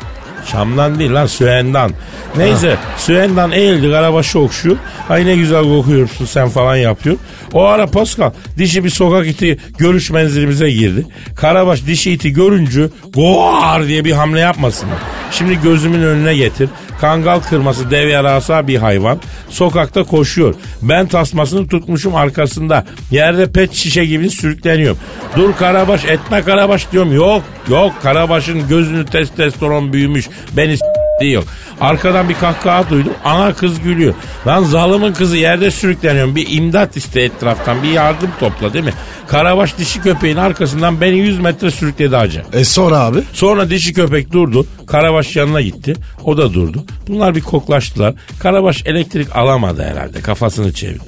Şam'dan 0.51 0.99
değil 0.99 1.13
lan 1.13 1.25
Sühendan. 1.25 1.91
Neyse 2.37 2.77
Sühendan 2.97 3.51
eğildi 3.51 3.91
karabaşı 3.91 4.39
okşuyor. 4.39 4.77
Ay 5.09 5.25
ne 5.25 5.35
güzel 5.35 5.63
kokuyorsun 5.63 6.25
sen 6.25 6.49
falan 6.49 6.75
yapıyor. 6.75 7.17
O 7.53 7.63
ara 7.63 7.87
Pascal 7.87 8.31
dişi 8.57 8.83
bir 8.83 8.89
sokak 8.89 9.27
iti 9.27 9.57
görüş 9.77 10.11
menzilimize 10.11 10.71
girdi. 10.71 11.05
Karabaş 11.35 11.85
dişi 11.85 12.11
iti 12.11 12.33
görünce 12.33 12.89
goar 13.13 13.87
diye 13.87 14.05
bir 14.05 14.11
hamle 14.11 14.39
yapmasın. 14.39 14.89
Şimdi 15.31 15.61
gözümün 15.61 16.01
önüne 16.01 16.35
getir. 16.35 16.69
Kangal 17.01 17.39
kırması 17.39 17.91
dev 17.91 18.07
yarasa 18.07 18.67
bir 18.67 18.77
hayvan. 18.77 19.19
Sokakta 19.49 20.03
koşuyor. 20.03 20.55
Ben 20.81 21.07
tasmasını 21.07 21.67
tutmuşum 21.67 22.15
arkasında. 22.15 22.85
Yerde 23.11 23.51
pet 23.51 23.73
şişe 23.73 24.05
gibi 24.05 24.29
sürükleniyorum. 24.29 24.97
Dur 25.35 25.53
Karabaş 25.55 26.05
etme 26.05 26.41
Karabaş 26.41 26.91
diyorum. 26.91 27.15
Yok 27.15 27.43
yok 27.67 27.93
Karabaş'ın 28.03 28.67
gözünü 28.67 29.05
testosteron 29.05 29.93
büyümüş. 29.93 30.29
Beni 30.57 30.77
s- 31.19 31.25
diyor. 31.25 31.43
Arkadan 31.81 32.29
bir 32.29 32.33
kahkaha 32.33 32.89
duydum. 32.89 33.13
Ana 33.25 33.53
kız 33.53 33.81
gülüyor. 33.81 34.13
Lan 34.47 34.63
zalımın 34.63 35.13
kızı 35.13 35.37
yerde 35.37 35.71
sürükleniyorum. 35.71 36.35
Bir 36.35 36.47
imdat 36.57 36.97
iste 36.97 37.21
etraftan. 37.21 37.83
Bir 37.83 37.89
yardım 37.89 38.29
topla 38.39 38.73
değil 38.73 38.85
mi? 38.85 38.93
Karabaş 39.27 39.77
dişi 39.77 40.01
köpeğin 40.01 40.37
arkasından 40.37 41.01
beni 41.01 41.17
100 41.17 41.39
metre 41.39 41.71
sürükledi 41.71 42.15
hacı. 42.15 42.43
E 42.53 42.63
sonra 42.65 42.99
abi? 42.99 43.19
Sonra 43.33 43.69
dişi 43.69 43.93
köpek 43.93 44.31
durdu. 44.31 44.65
Karabaş 44.87 45.35
yanına 45.35 45.61
gitti. 45.61 45.93
O 46.23 46.37
da 46.37 46.53
durdu. 46.53 46.83
Bunlar 47.07 47.35
bir 47.35 47.41
koklaştılar. 47.41 48.13
Karabaş 48.39 48.83
elektrik 48.85 49.35
alamadı 49.35 49.83
herhalde. 49.83 50.21
Kafasını 50.21 50.73
çevirdi. 50.73 51.03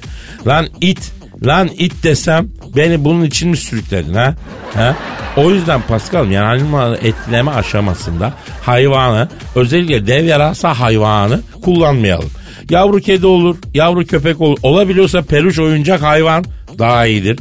Lan 0.46 0.66
it, 0.80 1.12
lan 1.46 1.68
it 1.78 2.02
desem 2.02 2.48
beni 2.76 3.04
bunun 3.04 3.24
için 3.24 3.50
mi 3.50 3.56
sürükledin 3.56 4.14
ha? 4.14 4.34
ha? 4.74 4.96
O 5.36 5.50
yüzden 5.50 5.82
Pascal 5.82 6.30
yani 6.30 6.46
animal 6.46 6.94
etleme 7.02 7.50
aşamasında 7.50 8.32
hayvanı 8.62 9.28
özellikle 9.54 10.06
dev 10.06 10.24
yarasa 10.24 10.80
hayvanı 10.80 11.40
kullanmayalım. 11.62 12.30
Yavru 12.70 13.00
kedi 13.00 13.26
olur, 13.26 13.56
yavru 13.74 14.06
köpek 14.06 14.40
olur. 14.40 14.58
Olabiliyorsa 14.62 15.22
peluş 15.22 15.58
oyuncak 15.58 16.02
hayvan 16.02 16.44
daha 16.78 17.06
iyidir. 17.06 17.38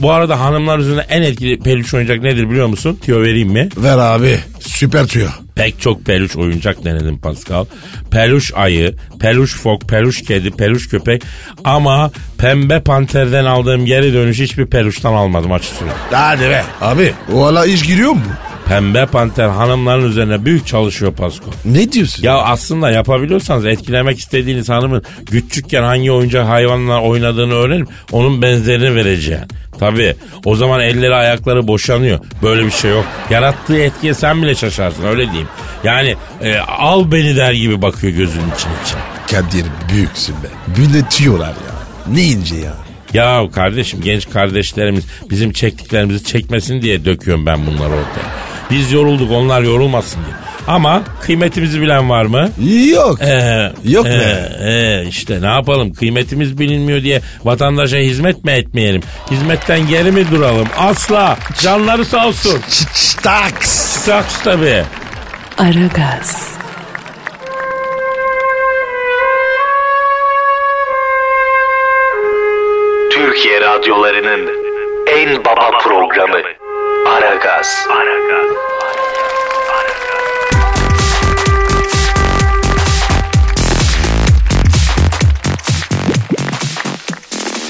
Bu 0.00 0.12
arada 0.12 0.40
hanımlar 0.40 0.78
üzerinde 0.78 1.06
en 1.08 1.22
etkili 1.22 1.58
peluş 1.58 1.94
oyuncak 1.94 2.22
nedir 2.22 2.50
biliyor 2.50 2.66
musun? 2.66 2.98
Tüyo 3.02 3.22
vereyim 3.22 3.48
mi? 3.48 3.68
Ver 3.76 3.98
abi. 3.98 4.38
Süper 4.60 5.06
tüyo. 5.06 5.28
Pek 5.54 5.80
çok 5.80 6.04
peluş 6.04 6.36
oyuncak 6.36 6.84
denedim 6.84 7.18
Pascal. 7.18 7.64
Peluş 8.10 8.52
ayı, 8.54 8.94
peluş 9.20 9.56
fok, 9.56 9.88
peluş 9.88 10.22
kedi, 10.22 10.50
peluş 10.50 10.88
köpek. 10.88 11.22
Ama 11.64 12.10
pembe 12.38 12.80
panterden 12.80 13.44
aldığım 13.44 13.86
geri 13.86 14.14
dönüş 14.14 14.40
hiçbir 14.40 14.66
peluştan 14.66 15.12
almadım 15.12 15.52
açıkçası. 15.52 15.84
Hadi 16.10 16.42
be. 16.50 16.64
Abi 16.80 17.12
o 17.32 17.46
hala 17.46 17.66
iş 17.66 17.82
giriyor 17.82 18.12
mu? 18.12 18.22
Pembe 18.72 19.06
panter 19.06 19.48
hanımların 19.48 20.08
üzerine 20.08 20.44
büyük 20.44 20.66
çalışıyor 20.66 21.12
Pascal. 21.12 21.52
Ne 21.64 21.92
diyorsun? 21.92 22.22
Ya 22.22 22.36
aslında 22.36 22.90
yapabiliyorsanız 22.90 23.66
etkilemek 23.66 24.18
istediğiniz 24.18 24.68
hanımın 24.68 25.02
küçükken 25.26 25.82
hangi 25.82 26.12
oyuncak 26.12 26.48
hayvanlar 26.48 27.02
oynadığını 27.02 27.54
öğrenip 27.54 27.88
onun 28.12 28.42
benzerini 28.42 28.94
vereceğin. 28.94 29.42
Tabii 29.78 30.16
o 30.44 30.56
zaman 30.56 30.80
elleri 30.80 31.14
ayakları 31.14 31.66
boşanıyor. 31.66 32.18
Böyle 32.42 32.66
bir 32.66 32.70
şey 32.70 32.90
yok. 32.90 33.04
Yarattığı 33.30 33.78
etkiye 33.78 34.14
sen 34.14 34.42
bile 34.42 34.54
şaşarsın 34.54 35.04
öyle 35.04 35.26
diyeyim. 35.26 35.48
Yani 35.84 36.16
e, 36.42 36.58
al 36.58 37.12
beni 37.12 37.36
der 37.36 37.52
gibi 37.52 37.82
bakıyor 37.82 38.12
gözünün 38.12 38.50
içine 38.56 38.72
içine. 38.84 39.00
Kadir 39.30 39.64
büyüksün 39.92 40.34
be. 40.34 40.76
Büyületiyorlar 40.76 41.48
ya. 41.48 41.74
Ne 42.14 42.22
ince 42.22 42.56
ya. 42.56 42.74
Ya 43.14 43.48
kardeşim 43.54 44.00
genç 44.00 44.30
kardeşlerimiz 44.30 45.04
bizim 45.30 45.52
çektiklerimizi 45.52 46.24
çekmesin 46.24 46.82
diye 46.82 47.04
döküyorum 47.04 47.46
ben 47.46 47.66
bunları 47.66 47.92
ortaya. 47.92 48.51
Biz 48.70 48.92
yorulduk 48.92 49.30
onlar 49.32 49.62
yorulmasın 49.62 50.20
diye. 50.24 50.34
Ama 50.68 51.02
kıymetimizi 51.20 51.80
bilen 51.82 52.10
var 52.10 52.24
mı? 52.24 52.48
Yok. 52.92 53.18
Ee, 53.22 53.72
Yok 53.84 54.06
ee, 54.06 54.10
be. 54.10 54.48
ee, 54.60 55.08
işte 55.08 55.42
ne 55.42 55.46
yapalım 55.46 55.92
kıymetimiz 55.94 56.58
bilinmiyor 56.58 57.02
diye 57.02 57.20
vatandaşa 57.44 57.96
hizmet 57.96 58.44
mi 58.44 58.52
etmeyelim? 58.52 59.02
Hizmetten 59.30 59.86
geri 59.88 60.10
mi 60.12 60.30
duralım? 60.30 60.68
Asla. 60.78 61.36
Canları 61.60 62.04
sağ 62.04 62.26
olsun. 62.26 62.60
Staks. 62.92 63.70
Saks 64.04 64.42
tabii. 64.44 64.82
Aragaz, 65.58 66.52
Türkiye 73.12 73.60
radyolarının 73.60 74.50
en 75.06 75.44
baba 75.44 75.70
programı 75.78 76.38
Aragaz. 77.06 77.86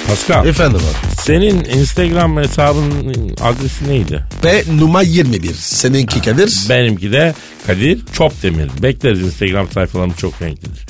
Pascal 0.08 0.46
Efendim 0.46 0.80
abi. 0.80 1.16
senin 1.22 1.64
Instagram 1.64 2.36
hesabının 2.36 3.36
adresi 3.40 3.88
neydi? 3.88 4.24
P 4.42 4.62
numara 4.78 5.02
21. 5.02 5.54
Seninki 5.54 6.22
Kadir. 6.22 6.52
Benimki 6.68 7.12
de 7.12 7.34
Kadir 7.66 8.00
Çopdemir. 8.12 8.70
Bekleriz 8.82 9.20
Instagram 9.22 9.70
sayfalarımız 9.70 10.16
çok 10.16 10.42
renklidir. 10.42 10.82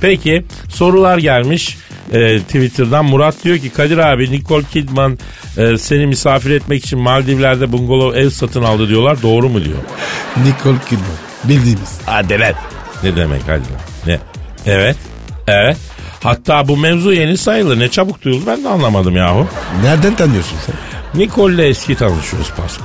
Peki 0.00 0.44
sorular 0.74 1.18
gelmiş 1.18 1.76
e, 2.12 2.38
Twitter'dan. 2.40 3.04
Murat 3.04 3.44
diyor 3.44 3.58
ki 3.58 3.70
Kadir 3.70 3.98
abi 3.98 4.32
Nicole 4.32 4.64
Kidman 4.72 5.18
e, 5.56 5.78
seni 5.78 6.06
misafir 6.06 6.50
etmek 6.50 6.84
için 6.84 6.98
Maldivler'de 6.98 7.72
bungalov 7.72 8.14
ev 8.14 8.30
satın 8.30 8.62
aldı 8.62 8.88
diyorlar. 8.88 9.22
Doğru 9.22 9.48
mu 9.48 9.64
diyor? 9.64 9.78
Nicole 10.36 10.78
Kidman. 10.88 11.16
Bildiğimiz. 11.44 11.98
Hadi 12.06 12.32
evet. 12.32 12.56
Ne 13.02 13.16
demek 13.16 13.42
hadi 13.42 13.50
lan? 13.50 13.80
Ne? 14.06 14.18
Evet. 14.66 14.96
Evet. 15.46 15.76
Hatta 16.22 16.68
bu 16.68 16.76
mevzu 16.76 17.12
yeni 17.12 17.36
sayılır. 17.36 17.78
Ne 17.78 17.88
çabuk 17.88 18.22
duyuldu 18.22 18.44
ben 18.46 18.64
de 18.64 18.68
anlamadım 18.68 19.16
yahu. 19.16 19.46
Nereden 19.82 20.14
tanıyorsun 20.14 20.56
sen? 20.66 20.74
Nicole'le 21.20 21.68
eski 21.68 21.94
tanışıyoruz 21.94 22.50
Pasko. 22.56 22.84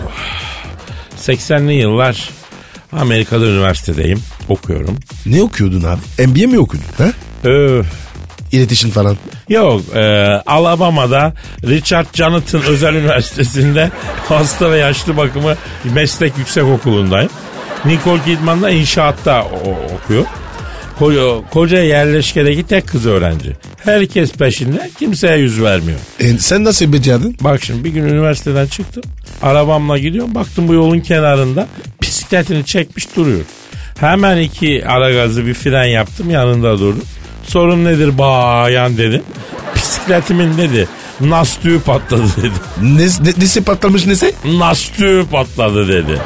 80'li 1.17 1.73
yıllar 1.73 2.29
Amerika'da 2.91 3.45
üniversitedeyim. 3.45 4.19
Okuyorum. 4.49 4.97
Ne 5.25 5.43
okuyordun 5.43 5.83
abi? 5.83 6.27
MBA 6.27 6.47
mi 6.47 6.59
okudun? 6.59 6.83
Ha? 6.97 7.11
Öf. 7.49 8.04
İletişim 8.51 8.89
falan. 8.89 9.17
Yok 9.49 9.81
e, 9.95 10.01
Alabama'da 10.45 11.33
Richard 11.63 12.05
Jonathan 12.13 12.61
Özel 12.61 12.93
Üniversitesi'nde 12.95 13.91
hasta 14.29 14.71
ve 14.71 14.77
yaşlı 14.77 15.17
bakımı 15.17 15.55
meslek 15.93 16.37
yüksek 16.37 16.63
okulundayım. 16.63 17.29
Nicole 17.85 18.21
Kidman 18.25 18.61
da 18.61 18.69
inşaatta 18.69 19.43
o- 19.43 19.95
okuyor. 19.95 20.25
Ko- 20.99 21.41
koca 21.51 21.79
yerleşkedeki 21.81 22.63
tek 22.67 22.87
kız 22.87 23.05
öğrenci. 23.05 23.53
Herkes 23.83 24.31
peşinde 24.31 24.89
kimseye 24.99 25.37
yüz 25.37 25.61
vermiyor. 25.61 25.99
E, 26.19 26.37
sen 26.37 26.63
nasıl 26.63 26.93
becerdin? 26.93 27.37
Bak 27.41 27.63
şimdi 27.63 27.83
bir 27.83 27.89
gün 27.89 28.03
üniversiteden 28.03 28.65
çıktım. 28.67 29.03
Arabamla 29.41 29.97
gidiyorum. 29.97 30.35
Baktım 30.35 30.67
bu 30.67 30.73
yolun 30.73 30.99
kenarında 30.99 31.67
bisikletini 32.01 32.65
çekmiş 32.65 33.15
duruyor. 33.15 33.39
Hemen 33.99 34.37
iki 34.37 34.87
ara 34.87 35.11
gazı 35.13 35.45
bir 35.45 35.53
fren 35.53 35.85
yaptım 35.85 36.29
yanında 36.29 36.79
durdum. 36.79 37.03
Sorun 37.47 37.85
nedir 37.85 38.17
bayan 38.17 38.97
dedim. 38.97 39.23
Bisikletimin 39.75 40.57
dedi 40.57 40.87
lastiği 41.21 41.79
patladı 41.79 42.23
dedi. 42.37 42.53
Ne, 42.81 43.05
ne, 43.05 43.33
nesi 43.43 43.63
patlamış 43.63 44.05
nesi? 44.05 44.33
Lastiği 44.45 45.25
patladı 45.25 45.87
dedi. 45.87 46.21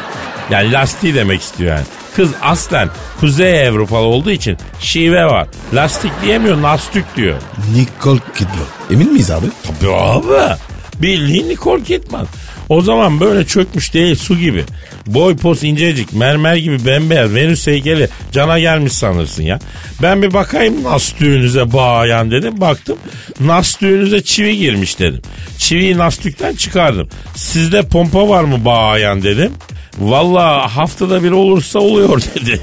Yani 0.50 0.72
lastiği 0.72 1.16
demek 1.16 1.42
istiyor 1.42 1.76
yani. 1.76 1.86
Kız 2.16 2.30
aslen 2.42 2.90
Kuzey 3.20 3.68
Avrupalı 3.68 4.06
olduğu 4.06 4.32
için 4.32 4.58
şive 4.80 5.26
var. 5.26 5.48
Lastik 5.74 6.12
diyemiyor 6.22 6.58
lastik 6.58 7.16
diyor. 7.16 7.36
Nicole 7.76 8.20
Kidman. 8.36 8.58
Emin 8.92 9.14
miyiz 9.14 9.32
abi? 9.32 9.46
Tabii 9.80 9.94
abi. 9.94 10.56
Bildiğin 11.02 11.50
Nicole 11.50 11.84
Kidman. 11.84 12.28
O 12.70 12.82
zaman 12.82 13.20
böyle 13.20 13.46
çökmüş 13.46 13.94
değil 13.94 14.16
su 14.16 14.38
gibi. 14.38 14.64
Boy 15.08 15.38
pos 15.38 15.64
incecik 15.64 16.14
mermer 16.14 16.56
gibi 16.56 16.86
bembeyaz 16.86 17.36
Venüs 17.36 17.68
heykeli 17.68 18.10
cana 18.32 18.60
gelmiş 18.60 18.94
sanırsın 18.94 19.44
ya. 19.44 19.60
Ben 20.02 20.22
bir 20.22 20.34
bakayım 20.34 20.84
nas 20.84 21.14
düğünüze 21.20 21.74
bayan 21.74 22.32
dedim. 22.32 22.62
Baktım 22.62 22.98
nas 23.40 23.82
düğünüze 23.82 24.24
çivi 24.24 24.58
girmiş 24.58 25.00
dedim. 25.00 25.22
Çiviyi 25.58 25.98
nastükten 25.98 26.56
çıkardım. 26.56 27.10
Sizde 27.36 27.82
pompa 27.82 28.30
var 28.30 28.44
mı 28.44 28.66
bayan 28.66 29.24
dedim. 29.24 29.52
Valla 30.00 30.76
haftada 30.78 31.24
bir 31.24 31.32
olursa 31.32 31.80
oluyor 31.80 32.22
dedi. 32.36 32.62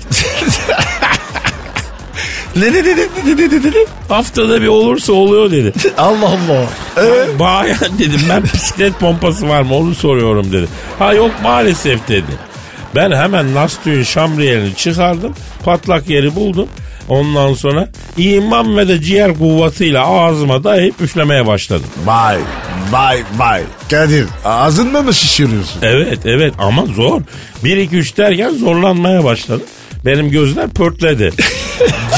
Ne 2.57 2.73
ne 2.73 2.85
ne 2.85 2.97
ne 2.97 3.37
ne 3.37 3.71
ne? 3.71 3.87
haftada 4.09 4.62
bir 4.62 4.66
olursa 4.66 5.12
oluyor 5.12 5.51
dedi. 5.51 5.73
Allah 5.99 6.29
Allah. 6.29 6.66
Ee? 7.07 7.38
Bayan 7.38 7.99
dedim 7.99 8.21
ben 8.29 8.42
bisiklet 8.42 9.01
pompası 9.01 9.49
var 9.49 9.62
mı 9.62 9.75
onu 9.75 9.95
soruyorum 9.95 10.53
dedi. 10.53 10.66
Ha 10.99 11.12
yok 11.14 11.31
maalesef 11.42 12.09
dedi. 12.09 12.33
Ben 12.95 13.12
hemen 13.12 13.55
Nastü'nün 13.55 14.03
şamriyelini 14.03 14.75
çıkardım. 14.75 15.35
Patlak 15.64 16.11
yeri 16.11 16.35
buldum. 16.35 16.69
Ondan 17.09 17.55
sonra 17.55 17.88
iman 18.16 18.77
ve 18.77 18.88
de 18.88 19.03
ciğer 19.03 19.38
kuvvetiyle 19.38 20.01
ağzıma 20.01 20.64
dayayıp 20.64 21.01
üflemeye 21.01 21.47
başladım. 21.47 21.87
Vay 22.05 22.38
vay 22.90 23.23
vay. 23.37 23.62
Kadir 23.90 24.27
ağzınla 24.45 25.03
mı 25.03 25.14
şişiriyorsun? 25.14 25.79
Evet 25.83 26.19
evet 26.25 26.55
ama 26.59 26.87
zor. 26.87 27.21
1 27.64 27.77
2 27.77 27.97
3 27.97 28.16
derken 28.16 28.51
zorlanmaya 28.51 29.25
başladım. 29.25 29.66
Benim 30.07 30.31
gözler 30.31 30.69
pörtledi. 30.69 31.33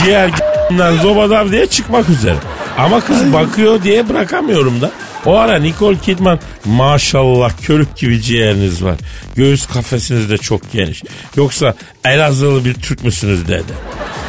Ciğer 0.04 0.30
zobadav 1.02 1.52
diye 1.52 1.66
çıkmak 1.66 2.08
üzere. 2.08 2.36
Ama 2.78 3.00
kız 3.00 3.32
bakıyor 3.32 3.82
diye 3.82 4.08
bırakamıyorum 4.08 4.80
da. 4.80 4.90
O 5.26 5.36
ara 5.36 5.58
Nicole 5.58 5.98
Kidman 5.98 6.40
maşallah 6.64 7.52
körük 7.62 7.96
gibi 7.96 8.22
ciğeriniz 8.22 8.84
var. 8.84 8.94
Göğüs 9.36 9.66
kafesiniz 9.66 10.30
de 10.30 10.38
çok 10.38 10.72
geniş. 10.72 11.02
Yoksa 11.36 11.74
Elazığlı 12.04 12.64
bir 12.64 12.74
Türk 12.74 13.04
müsünüz 13.04 13.48
dedi. 13.48 13.72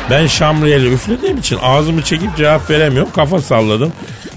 Ben 0.10 0.28
şamriyeli 0.28 0.94
üflediğim 0.94 1.38
için 1.38 1.58
ağzımı 1.62 2.02
çekip 2.02 2.38
cevap 2.38 2.70
veremiyorum. 2.70 3.12
Kafa 3.12 3.42
salladım. 3.42 3.92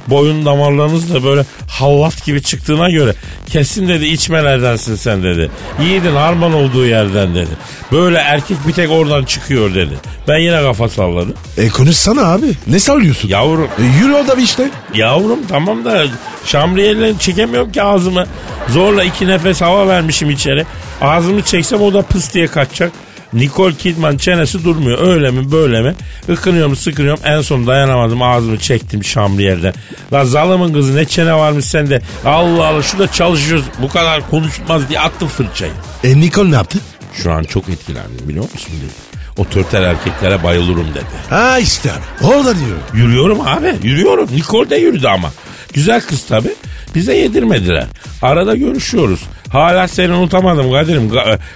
Boyun 0.09 0.45
damarlarınız 0.47 1.15
da 1.15 1.25
böyle 1.25 1.45
hallat 1.69 2.25
gibi 2.25 2.43
çıktığına 2.43 2.91
göre 2.91 3.15
kesin 3.47 3.89
dedi 3.89 4.07
içmelerdensin 4.07 4.97
sen 4.97 5.23
dedi. 5.23 5.51
Yiğidin 5.81 6.15
harman 6.15 6.53
olduğu 6.55 6.87
yerden 6.87 7.35
dedi. 7.35 7.51
Böyle 7.93 8.19
erkek 8.19 8.57
bir 8.69 8.73
tek 8.73 8.91
oradan 8.91 9.25
çıkıyor 9.25 9.75
dedi. 9.75 9.95
Ben 10.29 10.39
yine 10.39 10.63
kafa 10.63 10.89
salladım. 10.89 11.35
E 11.57 11.69
konuşsana 11.69 12.33
abi. 12.33 12.47
Ne 12.67 12.79
sallıyorsun? 12.79 13.29
Yavrum 13.29 13.69
E, 13.79 13.83
yürü 14.01 14.37
bir 14.37 14.43
işte. 14.43 14.71
Yavrum 14.95 15.39
tamam 15.49 15.85
da 15.85 16.05
şamriyelle 16.45 17.19
çekemiyorum 17.19 17.73
ki 17.73 17.83
ağzımı. 17.83 18.27
Zorla 18.69 19.05
iki 19.05 19.27
nefes 19.27 19.61
hava 19.61 19.89
vermişim 19.89 20.31
içeri. 20.31 20.67
Ağzımı 21.01 21.43
çeksem 21.43 21.83
o 21.83 21.95
da 21.95 22.03
pıs 22.03 22.35
diye 22.35 22.47
kaçacak. 22.47 22.93
Nicole 23.33 23.75
Kidman 23.75 24.17
çenesi 24.17 24.65
durmuyor. 24.65 25.09
Öyle 25.09 25.31
mi 25.31 25.53
böyle 25.53 25.83
mi? 25.83 25.95
Ikınıyorum 26.29 26.77
sıkınıyorum. 26.77 27.21
En 27.25 27.41
son 27.41 27.67
dayanamadım 27.67 28.23
ağzımı 28.23 28.59
çektim 28.59 29.05
şamriyelden. 29.05 29.75
La 30.13 30.25
zalımın 30.25 30.73
kızı 30.73 30.97
ne 30.97 31.05
çene 31.05 31.35
varmış 31.35 31.65
sende. 31.65 32.03
Allah 32.25 32.67
Allah 32.67 32.83
şurada 32.83 33.13
çalışıyoruz. 33.13 33.65
Bu 33.83 33.89
kadar 33.89 34.31
konuşmaz 34.31 34.89
diye 34.89 35.01
attım 35.01 35.29
fırçayı. 35.29 35.73
E 36.05 36.21
Nicole 36.21 36.51
ne 36.51 36.55
yaptı? 36.55 36.79
Şu 37.23 37.33
an 37.33 37.43
çok 37.43 37.69
etkilendim 37.69 38.29
biliyor 38.29 38.45
musun 38.53 38.73
dedi. 38.83 39.13
Otoriter 39.37 39.83
erkeklere 39.83 40.43
bayılırım 40.45 40.87
dedi. 40.95 41.05
Ha 41.31 41.59
işte 41.59 41.91
abi. 41.93 42.27
Orada 42.27 42.55
diyor. 42.57 42.79
Yürüyorum 42.95 43.41
abi 43.41 43.75
yürüyorum. 43.83 44.29
Nicole 44.33 44.71
de 44.71 44.77
yürüdü 44.77 45.07
ama. 45.07 45.33
Güzel 45.73 46.01
kız 46.01 46.27
tabi. 46.27 46.49
Bize 46.95 47.17
yedirmediler. 47.17 47.87
Arada 48.23 48.57
görüşüyoruz. 48.57 49.21
Hala 49.53 49.89
seni 49.89 50.13
unutamadım 50.13 50.73
Kadir'im. 50.73 51.11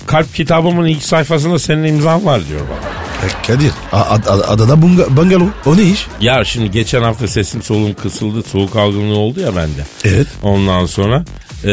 Kalp 0.06 0.34
kitabımın 0.34 0.86
ilk 0.86 1.02
sayfasında 1.02 1.58
senin 1.58 1.84
imzan 1.84 2.26
var 2.26 2.40
diyor 2.48 2.60
bana. 2.60 2.96
E, 3.28 3.46
Kadir 3.46 3.70
a- 3.92 3.96
a- 3.96 4.14
a- 4.14 4.52
adada 4.52 4.72
bunga- 4.82 5.16
bungalov. 5.16 5.46
O 5.66 5.76
ne 5.76 5.82
iş? 5.82 6.06
Ya 6.20 6.44
şimdi 6.44 6.70
geçen 6.70 7.02
hafta 7.02 7.28
sesim 7.28 7.62
soluğum 7.62 7.94
kısıldı. 7.94 8.42
Soğuk 8.48 8.76
algınlığı 8.76 9.16
oldu 9.18 9.40
ya 9.40 9.56
bende. 9.56 9.82
Evet. 10.04 10.26
Ondan 10.42 10.86
sonra 10.86 11.24
e, 11.66 11.72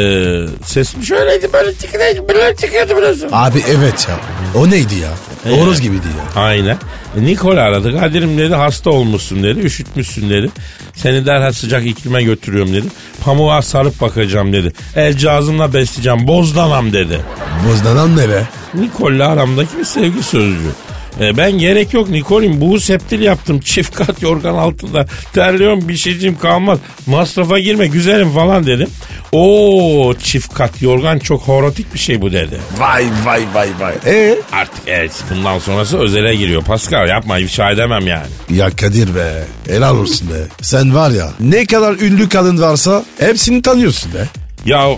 sesim 0.65 1.03
şöyleydi 1.03 1.53
böyle 1.53 1.73
çıkıyordu. 1.73 2.25
Böyle 2.29 2.55
çıkıyordu 2.55 2.97
biliyorsun. 2.97 3.29
Abi 3.31 3.63
evet 3.77 4.07
ya. 4.09 4.15
O 4.61 4.69
neydi 4.69 4.95
ya? 4.95 5.09
Horoz 5.57 5.81
gibiydi 5.81 6.07
ya. 6.35 6.41
Aynen. 6.41 6.77
E, 7.17 7.25
Nikol 7.25 7.57
aradı. 7.57 7.99
Kadir'im 7.99 8.37
dedi 8.37 8.55
hasta 8.55 8.89
olmuşsun 8.89 9.43
dedi. 9.43 9.59
Üşütmüşsün 9.59 10.29
dedi. 10.29 10.49
Seni 10.95 11.25
derhal 11.25 11.51
sıcak 11.51 11.85
iklime 11.85 12.23
götürüyorum 12.23 12.73
dedi. 12.73 12.87
Pamuğa 13.25 13.61
sarıp 13.61 14.01
bakacağım 14.01 14.53
dedi. 14.53 14.73
El 14.95 15.17
cihazımla 15.17 15.73
besleyeceğim. 15.73 16.27
Bozdanam 16.27 16.93
dedi. 16.93 17.19
Bozdanan 17.67 18.17
ne 18.17 18.29
be? 18.29 18.43
Nikol'le 18.73 19.19
aramdaki 19.19 19.77
bir 19.79 19.85
sevgi 19.85 20.23
sözcüğü. 20.23 20.71
E, 21.19 21.37
ben 21.37 21.51
gerek 21.51 21.93
yok 21.93 22.09
Nikol'im 22.09 22.61
bu 22.61 22.79
septil 22.79 23.21
yaptım 23.21 23.59
çift 23.65 23.95
kat 23.95 24.21
yorgan 24.21 24.53
altında 24.53 25.05
terliyorum 25.33 25.87
bir 25.87 25.97
şeyciğim 25.97 26.37
kalmaz 26.39 26.79
masrafa 27.05 27.59
girme 27.59 27.87
güzelim 27.87 28.31
falan 28.31 28.65
dedim. 28.65 28.89
Oo 29.31 30.13
çift 30.13 30.53
kat 30.53 30.81
yorgan 30.81 31.19
çok 31.19 31.41
horotik 31.41 31.93
bir 31.93 31.99
şey 31.99 32.21
bu 32.21 32.31
dedi. 32.31 32.59
Vay 32.77 33.05
vay 33.25 33.41
vay 33.53 33.69
vay. 33.79 33.93
E 34.05 34.35
Artık 34.51 34.81
evet 34.87 35.11
bundan 35.29 35.59
sonrası 35.59 35.97
özele 35.99 36.35
giriyor 36.35 36.63
Pascal 36.63 37.09
yapma 37.09 37.39
ifşa 37.39 37.71
edemem 37.71 38.07
yani. 38.07 38.27
Ya 38.49 38.69
Kadir 38.69 39.15
be. 39.15 39.43
Helal 39.67 39.97
olsun 39.97 40.29
be. 40.29 40.33
Sen 40.61 40.95
var 40.95 41.11
ya 41.11 41.31
ne 41.39 41.65
kadar 41.65 41.93
ünlü 41.93 42.29
kadın 42.29 42.61
varsa 42.61 43.03
hepsini 43.19 43.61
tanıyorsun 43.61 44.13
be. 44.13 44.27
Ya 44.65 44.89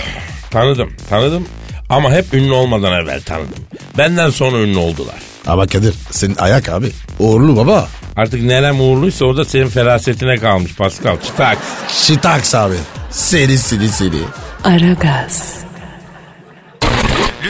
tanıdım 0.50 0.92
tanıdım 1.10 1.46
ama 1.88 2.12
hep 2.12 2.34
ünlü 2.34 2.52
olmadan 2.52 2.92
evvel 3.02 3.20
tanıdım. 3.22 3.64
Benden 3.98 4.30
sonra 4.30 4.56
ünlü 4.56 4.78
oldular. 4.78 5.16
Ama 5.46 5.66
Kadir 5.66 5.94
senin 6.10 6.36
ayak 6.38 6.68
abi. 6.68 6.92
Uğurlu 7.18 7.56
baba. 7.56 7.88
Artık 8.16 8.42
nerem 8.42 8.80
uğurluysa 8.80 9.24
orada 9.24 9.44
senin 9.44 9.68
ferasetine 9.68 10.36
kalmış 10.36 10.74
Pascal. 10.74 11.16
Çıtak. 11.26 11.58
Şitaks 11.88 12.54
abi. 12.54 12.74
Seri 13.10 13.58
seri 13.58 13.88
seri. 13.88 14.18
Aragaz, 14.64 15.56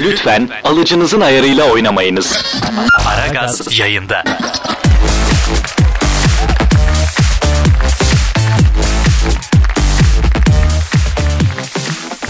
Lütfen 0.00 0.48
alıcınızın 0.64 1.20
ayarıyla 1.20 1.64
oynamayınız. 1.64 2.44
Aragaz 3.06 3.78
yayında. 3.78 4.22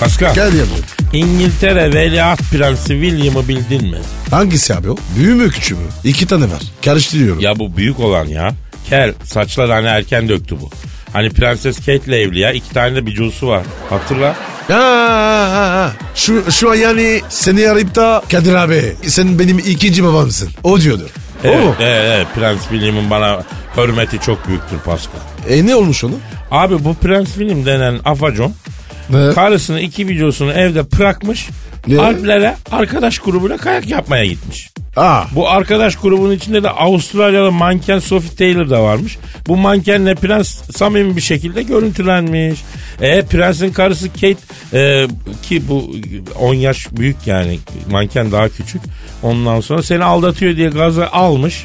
Pascal. 0.01 0.35
Gel 0.35 0.55
yapayım. 0.55 0.85
İngiltere 1.13 1.95
Veliaht 1.95 2.41
Prensi 2.53 2.89
William'ı 2.89 3.49
bildin 3.49 3.85
mi? 3.91 3.99
Hangisi 4.31 4.75
abi 4.75 4.91
o? 4.91 4.97
Büyü 5.17 5.35
mü 5.35 5.51
küçüğü 5.51 5.75
mü? 5.75 5.81
İki 6.05 6.27
tane 6.27 6.45
var. 6.45 6.63
Karıştırıyorum. 6.85 7.41
Ya 7.41 7.59
bu 7.59 7.77
büyük 7.77 8.01
olan 8.01 8.27
ya. 8.27 8.51
Kel 8.89 9.15
saçlar 9.25 9.71
hani 9.71 9.87
erken 9.87 10.29
döktü 10.29 10.57
bu. 10.61 10.71
Hani 11.13 11.31
Prenses 11.31 11.77
Kate'le 11.77 12.13
evli 12.21 12.39
ya. 12.39 12.53
iki 12.53 12.71
tane 12.71 12.97
de 12.97 13.07
bir 13.07 13.15
cusu 13.15 13.49
var. 13.49 13.63
Hatırla. 13.91 14.37
Ha, 14.69 14.75
ha, 14.75 15.49
ha, 15.53 15.71
ha. 15.77 15.93
Şu, 16.15 16.53
şu 16.53 16.71
an 16.71 16.75
yani 16.75 17.21
seni 17.29 17.71
arayıp 17.71 17.95
da 17.95 18.23
Kadir 18.31 18.55
abi 18.55 18.97
sen 19.03 19.39
benim 19.39 19.59
ikinci 19.59 20.05
babamsın. 20.05 20.49
O 20.65 20.81
diyordur. 20.81 21.11
Evet, 21.45 21.61
O 21.63 21.67
mu? 21.67 21.75
evet, 21.81 22.03
evet. 22.17 22.27
Prens 22.35 22.61
William'ın 22.61 23.11
bana 23.11 23.43
hürmeti 23.77 24.19
çok 24.21 24.49
büyüktür 24.49 24.79
Pascal. 24.79 25.21
E 25.49 25.67
ne 25.67 25.75
olmuş 25.77 26.05
onu? 26.05 26.15
Abi 26.51 26.85
bu 26.85 26.95
Prens 26.95 27.27
William 27.29 27.67
denen 27.67 28.01
afacon 28.05 28.53
Ne? 29.11 29.33
karısını 29.35 29.81
iki 29.81 30.09
videosunu 30.09 30.53
evde 30.53 30.93
bırakmış. 30.99 31.49
Ne? 31.87 32.01
Alplere 32.01 32.55
arkadaş 32.71 33.19
grubuyla 33.19 33.57
kayak 33.57 33.89
yapmaya 33.89 34.25
gitmiş. 34.25 34.71
Aa, 34.97 35.23
Bu 35.35 35.49
arkadaş 35.49 35.97
grubunun 35.97 36.33
içinde 36.33 36.63
de 36.63 36.71
Avustralyalı 36.71 37.53
manken 37.53 37.99
Sophie 37.99 38.37
Taylor 38.37 38.71
da 38.71 38.83
varmış. 38.83 39.19
Bu 39.47 39.57
mankenle 39.57 40.15
prens 40.15 40.77
samimi 40.77 41.17
bir 41.17 41.21
şekilde 41.21 41.63
görüntülenmiş. 41.63 42.61
E 43.01 43.23
prensin 43.23 43.73
karısı 43.73 44.13
Kate 44.13 44.37
e, 44.73 45.07
ki 45.43 45.69
bu 45.69 45.91
10 46.41 46.55
yaş 46.55 46.87
büyük 46.93 47.27
yani 47.27 47.59
manken 47.91 48.33
daha 48.33 48.49
küçük. 48.49 48.83
Ondan 49.23 49.61
sonra 49.61 49.83
seni 49.83 50.05
aldatıyor 50.05 50.57
diye 50.57 50.69
gazı 50.69 51.07
almış. 51.11 51.65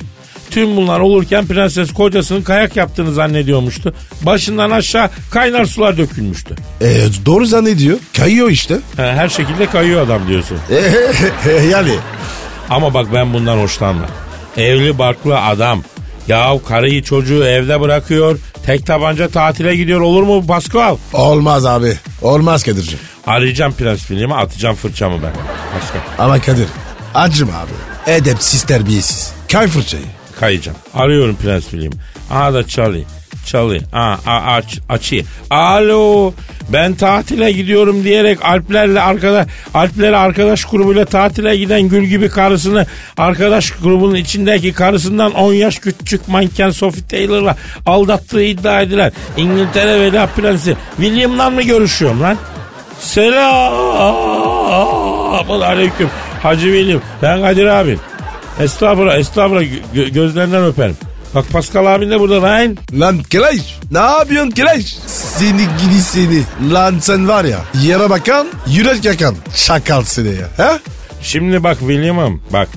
Tüm 0.51 0.77
bunlar 0.77 0.99
olurken 0.99 1.47
prenses 1.47 1.93
kocasının 1.93 2.41
kayak 2.41 2.75
yaptığını 2.75 3.13
zannediyormuştu. 3.13 3.93
Başından 4.21 4.71
aşağı 4.71 5.09
kaynar 5.31 5.65
sular 5.65 5.97
dökülmüştü. 5.97 6.55
e, 6.81 6.87
doğru 7.25 7.45
zannediyor. 7.45 7.97
Kayıyor 8.17 8.49
işte. 8.49 8.75
Ha, 8.97 9.03
her 9.03 9.29
şekilde 9.29 9.65
kayıyor 9.65 10.05
adam 10.05 10.27
diyorsun. 10.27 10.57
E, 11.45 11.51
yani. 11.51 11.91
Ama 12.69 12.93
bak 12.93 13.07
ben 13.13 13.33
bundan 13.33 13.57
hoşlanmam. 13.57 14.07
Evli 14.57 14.97
barklı 14.99 15.39
adam. 15.41 15.83
Ya 16.27 16.53
karıyı 16.67 17.03
çocuğu 17.03 17.43
evde 17.45 17.81
bırakıyor. 17.81 18.39
Tek 18.65 18.85
tabanca 18.85 19.27
tatile 19.27 19.75
gidiyor 19.75 20.01
olur 20.01 20.23
mu 20.23 20.47
Pascal? 20.47 20.97
Olmaz 21.13 21.65
abi. 21.65 21.97
Olmaz 22.21 22.63
Kadir'cim. 22.63 22.99
Arayacağım 23.27 23.73
Prens 23.73 23.99
William'ı 23.99 24.37
atacağım 24.37 24.75
fırçamı 24.75 25.15
ben. 25.23 25.31
Pascal 25.79 26.25
Ama 26.25 26.39
Kadir 26.41 26.67
acıma 27.13 27.53
abi. 27.53 28.11
Edepsiz 28.11 28.63
terbiyesiz. 28.63 29.31
Kay 29.51 29.67
fırçayı. 29.67 30.03
Kayacağım. 30.41 30.77
Arıyorum 30.93 31.35
Prens 31.35 31.63
William'ı. 31.63 31.95
Aha 32.31 32.53
da 32.53 32.67
çalıyor. 32.67 33.05
Çalıyor. 33.45 33.81
Aa, 33.93 34.15
aa, 34.25 34.53
aç, 34.55 34.79
açıyor. 34.89 35.25
Alo 35.49 36.33
ben 36.69 36.93
tatile 36.93 37.51
gidiyorum 37.51 38.03
diyerek 38.03 38.45
Alplerle 38.45 39.01
arkadaş 39.01 39.47
Alplere 39.73 40.17
arkadaş 40.17 40.65
grubuyla 40.65 41.05
tatile 41.05 41.57
giden 41.57 41.81
gül 41.81 42.03
gibi 42.03 42.29
karısını 42.29 42.85
arkadaş 43.17 43.71
grubunun 43.71 44.15
içindeki 44.15 44.73
karısından 44.73 45.31
10 45.31 45.53
yaş 45.53 45.79
küçük 45.79 46.27
manken 46.27 46.69
Sophie 46.69 47.07
Taylor'la 47.07 47.55
aldattığı 47.85 48.43
iddia 48.43 48.81
edilen 48.81 49.11
İngiltere 49.37 49.99
Veliaht 49.99 50.35
Prensi 50.35 50.77
William'la 50.97 51.49
mı 51.49 51.61
görüşüyorum 51.61 52.21
lan? 52.21 52.37
Selam 52.99 53.73
aleyküm 55.49 56.09
Hacı 56.43 56.65
William 56.65 57.01
ben 57.21 57.41
Kadir 57.41 57.65
abin. 57.65 57.99
Estağfurullah 58.61 59.17
estağfurullah 59.17 59.63
Gö- 59.95 60.09
gözlerinden 60.09 60.63
öperim. 60.65 60.97
Bak 61.35 61.45
Pascal 61.51 61.85
abin 61.85 62.09
de 62.11 62.19
burada 62.19 62.41
lan. 62.41 62.77
Lan 62.99 63.23
Keleş. 63.23 63.61
Ne 63.91 63.99
yapıyorsun 63.99 64.51
Keleş? 64.51 64.95
Seni 65.07 65.61
gidi 65.81 66.01
seni. 66.01 66.43
Lan 66.73 66.99
sen 66.99 67.27
var 67.27 67.43
ya. 67.45 67.59
Yere 67.81 68.09
bakan 68.09 68.47
yürek 68.67 69.05
yakan. 69.05 69.35
Şakal 69.55 70.03
seni 70.03 70.27
ya. 70.27 70.67
He? 70.67 70.79
Şimdi 71.21 71.63
bak 71.63 71.79
William'ım 71.79 72.41
bak 72.53 72.69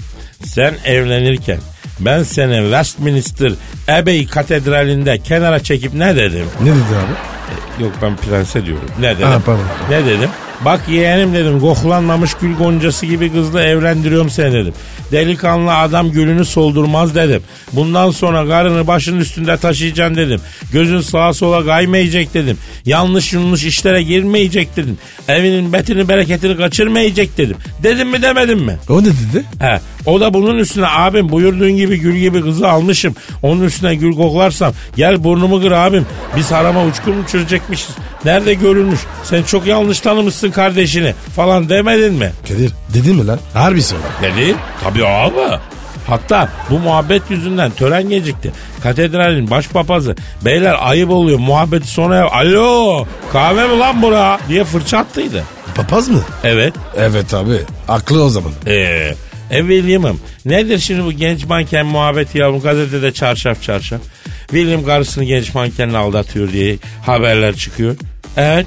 sen 0.44 0.74
evlenirken 0.84 1.58
ben 2.00 2.22
seni 2.22 2.56
Westminster 2.62 3.52
Abbey 3.88 4.26
Katedrali'nde 4.26 5.18
kenara 5.18 5.60
çekip 5.62 5.94
ne 5.94 6.16
dedim? 6.16 6.46
Ne 6.60 6.70
dedi 6.70 6.76
abi? 6.76 7.82
Yok 7.84 7.92
ben 8.02 8.16
prense 8.16 8.66
diyorum. 8.66 8.88
Ne 9.00 9.16
dedim? 9.16 9.26
Ha, 9.26 9.40
pardon. 9.46 9.64
Ne 9.90 10.06
dedim? 10.06 10.30
Bak 10.64 10.81
yeğenim 10.88 11.35
dedim 11.35 11.61
koklanmamış 11.61 12.35
gül 12.35 12.55
goncası 12.57 13.07
gibi 13.07 13.33
kızla 13.33 13.62
evlendiriyorum 13.62 14.31
seni 14.31 14.53
dedim. 14.53 14.74
Delikanlı 15.12 15.77
adam 15.77 16.11
gülünü 16.11 16.44
soldurmaz 16.44 17.14
dedim. 17.14 17.42
Bundan 17.72 18.11
sonra 18.11 18.48
karını 18.48 18.87
başının 18.87 19.20
üstünde 19.20 19.57
taşıyacaksın 19.57 20.16
dedim. 20.16 20.40
Gözün 20.72 21.00
sağa 21.00 21.33
sola 21.33 21.64
kaymayacak 21.66 22.35
dedim. 22.35 22.59
Yanlış 22.87 23.33
yanlış 23.33 23.64
işlere 23.64 24.03
girmeyecek 24.03 24.77
dedim. 24.77 24.98
Evinin 25.29 25.72
betini 25.72 26.09
bereketini 26.09 26.57
kaçırmayacak 26.57 27.38
dedim. 27.38 27.57
Dedim 27.83 28.11
mi 28.11 28.22
demedim 28.22 28.59
mi? 28.59 28.77
O 28.88 29.03
ne 29.03 29.07
dedi? 29.07 29.44
He, 29.61 29.81
o 30.07 30.20
da 30.20 30.35
bunun 30.35 30.59
üstüne 30.59 30.87
abim 30.87 31.29
buyurduğun 31.29 31.77
gibi 31.77 32.00
gül 32.00 32.16
gibi 32.16 32.42
kızı 32.42 32.68
almışım. 32.68 33.14
Onun 33.42 33.64
üstüne 33.64 33.94
gül 33.94 34.12
koklarsam 34.12 34.72
gel 34.96 35.24
burnumu 35.24 35.62
kır 35.62 35.72
abim. 35.72 36.07
Biz 36.37 36.53
harama 36.53 36.85
uçkur 36.85 37.12
mu 37.12 37.24
çözecekmişiz. 37.33 37.96
Nerede 38.24 38.54
görülmüş? 38.54 39.00
Sen 39.24 39.42
çok 39.42 39.66
yanlış 39.66 40.00
tanımışsın 40.00 40.50
kardeşini 40.50 41.14
falan 41.37 41.68
demedin 41.68 42.14
mi? 42.14 42.32
Kadir 42.48 42.72
dedi 42.94 43.12
mi 43.12 43.26
lan? 43.26 43.38
Harbi 43.54 43.82
söyle. 43.82 44.02
Dedi. 44.22 44.54
Tabii 44.84 45.06
abi. 45.06 45.58
Hatta 46.06 46.48
bu 46.70 46.78
muhabbet 46.78 47.22
yüzünden 47.30 47.70
tören 47.70 48.08
gecikti. 48.08 48.52
Katedralin 48.82 49.50
başpapazı 49.50 50.16
beyler 50.44 50.76
ayıp 50.80 51.10
oluyor 51.10 51.38
muhabbeti 51.38 51.88
sonra 51.88 52.16
yap. 52.16 52.30
Alo 52.34 53.06
kahve 53.32 53.68
mi 53.68 53.78
lan 53.78 54.02
bura 54.02 54.38
diye 54.48 54.64
fırça 54.64 54.98
attıydı. 54.98 55.44
Papaz 55.74 56.08
mı? 56.08 56.20
Evet. 56.44 56.74
Evet 56.96 57.34
abi. 57.34 57.58
Aklı 57.88 58.24
o 58.24 58.28
zaman. 58.28 58.52
Ee, 58.66 59.14
e 59.50 59.58
William'ım 59.58 60.20
nedir 60.44 60.78
şimdi 60.78 61.04
bu 61.04 61.12
genç 61.12 61.44
manken 61.44 61.87
muhabbeti 61.87 62.38
yavrum 62.38 62.60
gazetede 62.60 63.12
çarşaf 63.12 63.62
çarşaf. 63.62 64.00
William 64.40 64.84
karısını 64.84 65.24
genç 65.24 65.54
mankenle 65.54 65.98
aldatıyor 65.98 66.52
diye 66.52 66.76
haberler 67.06 67.54
çıkıyor. 67.56 67.96
Evet. 68.36 68.66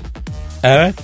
Evet. 0.63 0.95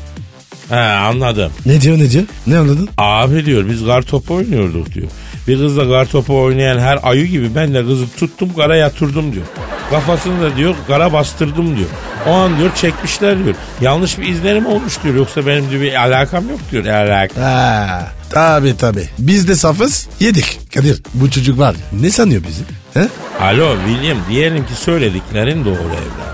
He 0.70 0.76
anladım. 0.80 1.52
Ne 1.66 1.82
diyor 1.82 1.98
ne 2.00 2.12
diyor? 2.12 2.24
Ne 2.48 2.58
anladın? 2.58 2.90
Abi 2.98 3.46
diyor 3.46 3.70
biz 3.70 3.86
kar 3.86 4.02
topu 4.02 4.34
oynuyorduk 4.34 4.94
diyor. 4.94 5.08
Bir 5.48 5.58
kızla 5.58 5.90
kar 5.90 6.06
topu 6.06 6.42
oynayan 6.42 6.80
her 6.80 7.00
ayı 7.04 7.26
gibi 7.26 7.56
ben 7.56 7.74
de 7.74 7.86
kızı 7.86 8.06
tuttum 8.18 8.54
kara 8.56 8.76
yatırdım 8.76 9.34
diyor. 9.34 9.46
Kafasını 9.90 10.42
da 10.42 10.58
diyor 10.58 10.76
kara 10.88 11.14
bastırdım 11.14 11.78
diyor. 11.78 11.90
O 12.28 12.32
an 12.32 12.58
diyor 12.58 12.76
çekmişler 12.76 13.44
diyor. 13.46 13.56
Yanlış 13.82 14.20
bir 14.20 14.28
izlenim 14.28 14.66
olmuş 14.66 15.04
diyor. 15.04 15.16
Yoksa 15.16 15.46
benim 15.48 15.70
diyor 15.70 15.82
bir 15.82 16.02
alakam 16.02 16.50
yok 16.50 16.60
diyor. 16.72 16.86
Alaka. 16.86 17.42
Ha, 17.42 18.12
tabi 18.30 18.78
tabi. 18.78 19.10
Biz 19.20 19.48
de 19.48 19.56
safız 19.56 20.08
yedik. 20.20 20.60
Kadir 20.74 21.02
bu 21.14 21.32
çocuk 21.32 21.60
var. 21.60 21.74
ya, 21.74 22.00
Ne 22.02 22.10
sanıyor 22.12 22.42
bizi? 22.48 22.64
He? 22.94 23.08
Alo 23.46 23.76
William 23.88 24.18
diyelim 24.30 24.66
ki 24.66 24.74
söylediklerin 24.76 25.66
doğru 25.66 25.74
evladım. 25.74 26.34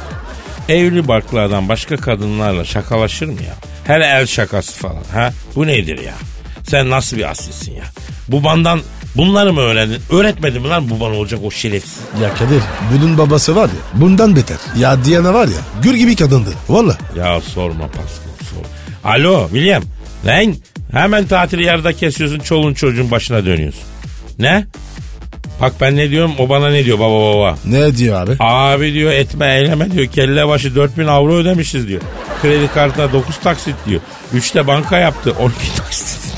Evli 0.70 1.08
barklı 1.08 1.42
adam 1.42 1.70
başka 1.70 1.98
kadınlarla 1.98 2.66
şakalaşır 2.66 3.26
mı 3.28 3.34
ya? 3.48 3.56
Her 3.84 4.02
el 4.02 4.26
şakası 4.26 4.74
falan 4.74 5.04
ha? 5.14 5.34
Bu 5.56 5.68
nedir 5.68 6.00
ya? 6.04 6.14
Sen 6.68 6.90
nasıl 6.90 7.18
bir 7.18 7.30
asilsin 7.32 7.72
ya? 7.72 7.84
Babandan 8.28 8.82
bunları 9.16 9.54
mı 9.54 9.62
öğrendin? 9.62 10.02
Öğretmedin 10.10 10.62
mi 10.62 10.68
lan 10.68 10.90
baban 10.90 11.12
olacak 11.12 11.40
o 11.44 11.52
şerefsiz? 11.52 12.00
Ya 12.22 12.34
Kadir 12.34 12.62
bunun 12.94 13.18
babası 13.18 13.56
var 13.56 13.66
ya 13.70 14.02
bundan 14.02 14.36
beter. 14.36 14.58
Ya 14.78 15.06
Diana 15.06 15.34
var 15.34 15.48
ya 15.48 15.82
gül 15.84 15.96
gibi 15.98 16.16
kadındı. 16.16 16.50
Valla. 16.70 16.98
Ya 17.18 17.42
sorma 17.42 17.88
Pascal 17.88 18.46
sor. 18.50 18.66
Alo 19.12 19.48
William. 19.50 19.84
Lan 20.26 20.56
hemen 20.92 21.28
tatili 21.28 21.64
yarıda 21.64 21.94
kesiyorsun 21.94 22.40
çoluğun 22.40 22.74
çocuğun 22.74 23.12
başına 23.12 23.46
dönüyorsun. 23.46 23.82
Ne? 24.40 24.66
Bak 25.62 25.74
ben 25.82 25.96
ne 25.98 26.10
diyorum 26.10 26.32
o 26.40 26.50
bana 26.50 26.70
ne 26.70 26.86
diyor 26.86 27.00
baba 27.00 27.34
baba. 27.36 27.58
Ne 27.66 27.98
diyor 27.98 28.22
abi? 28.22 28.36
Abi 28.40 28.94
diyor 28.94 29.12
etme 29.12 29.56
eyleme 29.56 29.92
diyor 29.92 30.06
kelle 30.08 30.48
başı 30.48 30.76
4000 30.76 31.08
avro 31.08 31.34
ödemişiz 31.34 31.88
diyor. 31.88 32.02
Kredi 32.42 32.68
kartına 32.74 33.14
9 33.14 33.38
taksit 33.38 33.76
diyor. 33.88 34.02
3'te 34.36 34.68
banka 34.68 34.98
yaptı 34.98 35.34
12 35.40 35.76
taksit. 35.76 36.20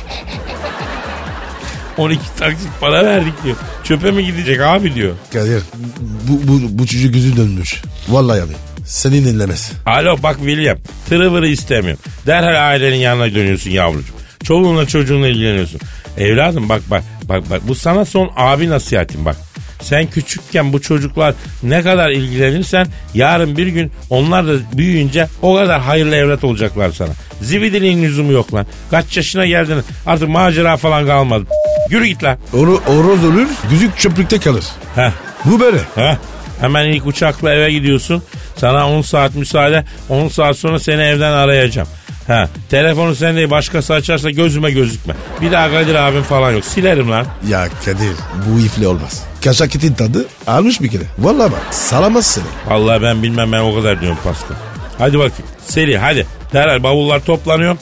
12 1.97 2.21
taksit 2.39 2.69
para 2.81 3.05
verdik 3.05 3.43
diyor. 3.43 3.55
Çöpe 3.83 4.11
mi 4.11 4.25
gidecek 4.25 4.61
abi 4.61 4.95
diyor. 4.95 5.11
Kadir 5.33 5.63
bu, 6.27 6.47
bu, 6.47 6.79
bu 6.79 6.87
çocuk 6.87 7.15
yüzü 7.15 7.37
dönmüş. 7.37 7.81
Vallahi 8.09 8.41
abi. 8.41 8.53
Seni 8.85 9.25
dinlemez. 9.25 9.71
Alo 9.85 10.17
bak 10.23 10.37
William 10.37 10.77
tırıvırı 11.09 11.47
istemiyorum. 11.47 12.03
Derhal 12.27 12.69
ailenin 12.69 12.95
yanına 12.97 13.35
dönüyorsun 13.35 13.69
yavrucuğum. 13.69 14.13
Çoluğunla 14.43 14.87
çocuğunla 14.87 15.27
ilgileniyorsun. 15.27 15.81
Evladım 16.17 16.69
bak 16.69 16.81
bak 16.91 17.03
bak 17.23 17.49
bak 17.49 17.61
bu 17.67 17.75
sana 17.75 18.05
son 18.05 18.31
abi 18.35 18.69
nasihatim 18.69 19.25
bak. 19.25 19.35
Sen 19.81 20.07
küçükken 20.07 20.73
bu 20.73 20.81
çocuklar 20.81 21.33
ne 21.63 21.81
kadar 21.81 22.09
ilgilenirsen 22.09 22.87
yarın 23.13 23.57
bir 23.57 23.67
gün 23.67 23.91
onlar 24.09 24.47
da 24.47 24.51
büyüyünce 24.73 25.27
o 25.41 25.55
kadar 25.55 25.81
hayırlı 25.81 26.15
evlat 26.15 26.43
olacaklar 26.43 26.91
sana. 26.91 27.09
Zibidiliğin 27.41 28.03
lüzumu 28.03 28.31
yok 28.31 28.53
lan. 28.53 28.65
Kaç 28.91 29.17
yaşına 29.17 29.45
geldin 29.45 29.83
artık 30.05 30.29
macera 30.29 30.77
falan 30.77 31.05
kalmadı. 31.07 31.45
Yürü 31.89 32.05
git 32.05 32.23
lan. 32.23 32.37
Oru, 32.53 32.81
oroz 32.87 33.25
ölür, 33.25 33.47
düdük 33.69 33.97
çöplükte 33.97 34.39
kalır. 34.39 34.65
Heh. 34.95 35.11
Bu 35.45 35.59
böyle. 35.59 35.77
Heh. 35.95 36.15
Hemen 36.61 36.85
ilk 36.85 37.05
uçakla 37.07 37.53
eve 37.53 37.71
gidiyorsun. 37.71 38.23
Sana 38.57 38.89
10 38.89 39.01
saat 39.01 39.35
müsaade. 39.35 39.85
10 40.09 40.27
saat 40.27 40.57
sonra 40.57 40.79
seni 40.79 41.01
evden 41.01 41.31
arayacağım. 41.31 41.87
Ha, 42.31 42.49
telefonu 42.69 43.15
sen 43.15 43.35
değil 43.35 43.49
başkası 43.49 43.93
açarsa 43.93 44.29
gözüme 44.29 44.71
gözükme. 44.71 45.13
Bir 45.41 45.51
daha 45.51 45.71
Kadir 45.71 45.95
abim 45.95 46.23
falan 46.23 46.51
yok. 46.51 46.65
Silerim 46.65 47.11
lan. 47.11 47.25
Ya 47.49 47.67
Kadir 47.85 48.15
bu 48.47 48.59
ifli 48.59 48.87
olmaz. 48.87 49.23
Kaşak 49.43 49.75
etin 49.75 49.93
tadı 49.93 50.25
almış 50.47 50.81
bir 50.81 50.87
kere. 50.87 51.03
Vallahi 51.19 51.51
bak 51.51 51.61
salamaz 51.71 52.25
seni. 52.25 52.43
Vallahi 52.67 53.01
ben 53.01 53.23
bilmem 53.23 53.51
ben 53.51 53.59
o 53.59 53.75
kadar 53.75 54.01
diyorum 54.01 54.17
Pascal. 54.23 54.55
Hadi 54.97 55.19
bakayım. 55.19 55.51
Seri 55.65 55.97
hadi. 55.97 56.27
Derhal 56.53 56.83
bavullar 56.83 57.19
toplanıyor. 57.25 57.77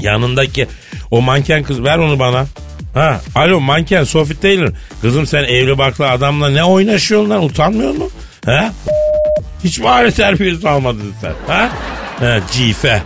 Yanındaki 0.00 0.66
o 1.10 1.22
manken 1.22 1.62
kız 1.62 1.82
ver 1.84 1.98
onu 1.98 2.18
bana. 2.18 2.46
Ha, 2.94 3.20
alo 3.34 3.60
manken 3.60 4.04
Sophie 4.04 4.40
Taylor. 4.40 4.68
Kızım 5.02 5.26
sen 5.26 5.44
evli 5.44 5.78
barklı 5.78 6.10
adamla 6.10 6.50
ne 6.50 6.64
oynaşıyorsun 6.64 7.30
lan 7.30 7.44
utanmıyor 7.44 7.90
musun? 7.90 8.10
Ha? 8.46 8.72
Hiç 9.64 9.80
aile 9.84 10.10
terbiyesi 10.10 10.68
almadın 10.68 11.14
sen? 11.20 11.32
Ha? 11.54 11.70
Ha, 12.20 12.40
cife. 12.52 13.02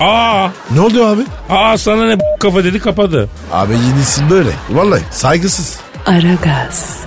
Aa, 0.00 0.48
Ne 0.70 0.80
oldu 0.80 1.06
abi? 1.06 1.22
aa 1.50 1.78
sana 1.78 2.06
ne 2.06 2.16
kafa 2.40 2.64
dedi 2.64 2.78
kapadı. 2.80 3.28
Abi 3.52 3.72
yenisin 3.72 4.30
böyle. 4.30 4.50
Vallahi 4.70 5.02
saygısız. 5.10 5.78
Aragaz, 6.06 6.98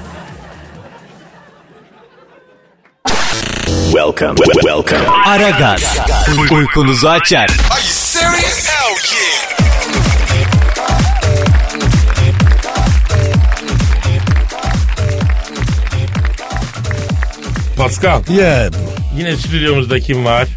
Welcome. 3.92 4.36
Welcome. 4.54 5.08
Aragaz. 5.26 5.98
Uykunuzu 6.52 7.08
açar. 7.08 7.50
Pascal 17.78 18.22
Yeah. 18.30 18.70
yine 19.18 19.38
stüdyomuzda 19.38 20.00
kim 20.00 20.26
var? 20.26 20.48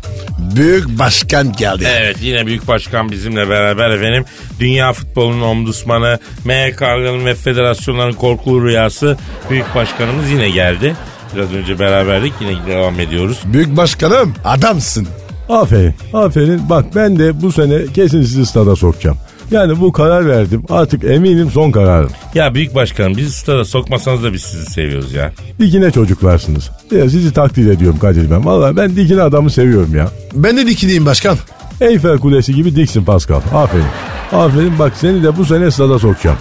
Büyük 0.57 0.99
başkan 0.99 1.53
geldi. 1.53 1.89
Evet 2.01 2.17
yine 2.21 2.47
Büyük 2.47 2.69
Başkan 2.69 3.11
bizimle 3.11 3.49
beraber 3.49 3.91
efendim. 3.91 4.25
Dünya 4.61 4.93
futbolunun 4.93 5.41
omdusmanı, 5.41 6.19
MHK'nın 6.45 7.27
ve 7.27 7.35
federasyonların 7.35 8.13
korkulu 8.13 8.65
rüyası 8.65 9.19
Büyük 9.51 9.75
Başkanımız 9.75 10.31
yine 10.31 10.51
geldi. 10.51 10.97
Biraz 11.37 11.53
önce 11.53 11.79
beraberdik 11.79 12.33
yine 12.41 12.67
devam 12.67 13.01
ediyoruz. 13.01 13.39
Büyük 13.45 13.77
başkanım 13.77 14.35
adamsın. 14.45 15.09
Aferin. 15.49 15.95
Aferin. 16.13 16.69
Bak 16.69 16.85
ben 16.95 17.19
de 17.19 17.43
bu 17.43 17.53
sene 17.53 17.87
kesin 17.95 18.23
sizi 18.23 18.47
stada 18.47 18.77
sokacağım. 18.77 19.19
Yani 19.51 19.81
bu 19.81 19.93
karar 19.93 20.29
verdim. 20.29 20.63
Artık 20.69 21.05
eminim 21.05 21.51
son 21.51 21.71
kararım. 21.71 22.11
Ya 22.35 22.55
Büyük 22.55 22.75
Başkanım 22.75 23.17
bizi 23.17 23.33
stada 23.33 23.65
sokmasanız 23.65 24.25
da 24.25 24.33
biz 24.33 24.43
sizi 24.43 24.67
seviyoruz 24.67 25.13
ya. 25.13 25.33
Dikine 25.61 25.91
çocuklarsınız. 25.91 26.71
Ya 26.91 27.11
sizi 27.11 27.33
takdir 27.33 27.71
ediyorum 27.71 27.99
Kadir 27.99 28.31
ben. 28.31 28.45
Valla 28.47 28.77
ben 28.77 28.97
dikine 28.97 29.23
adamı 29.23 29.51
seviyorum 29.51 29.95
ya. 29.97 30.09
Ben 30.35 30.57
de 30.57 30.67
dikileyim 30.67 31.07
başkan. 31.07 31.37
Eyfel 31.81 32.19
Kulesi 32.19 32.55
gibi 32.55 32.77
diksin 32.77 33.05
Pascal. 33.05 33.41
Aferin. 33.55 33.85
Aferin 34.33 34.79
bak 34.79 34.93
seni 34.97 35.23
de 35.23 35.37
bu 35.37 35.45
sene 35.45 35.71
stada 35.71 35.99
sokacağım. 35.99 36.37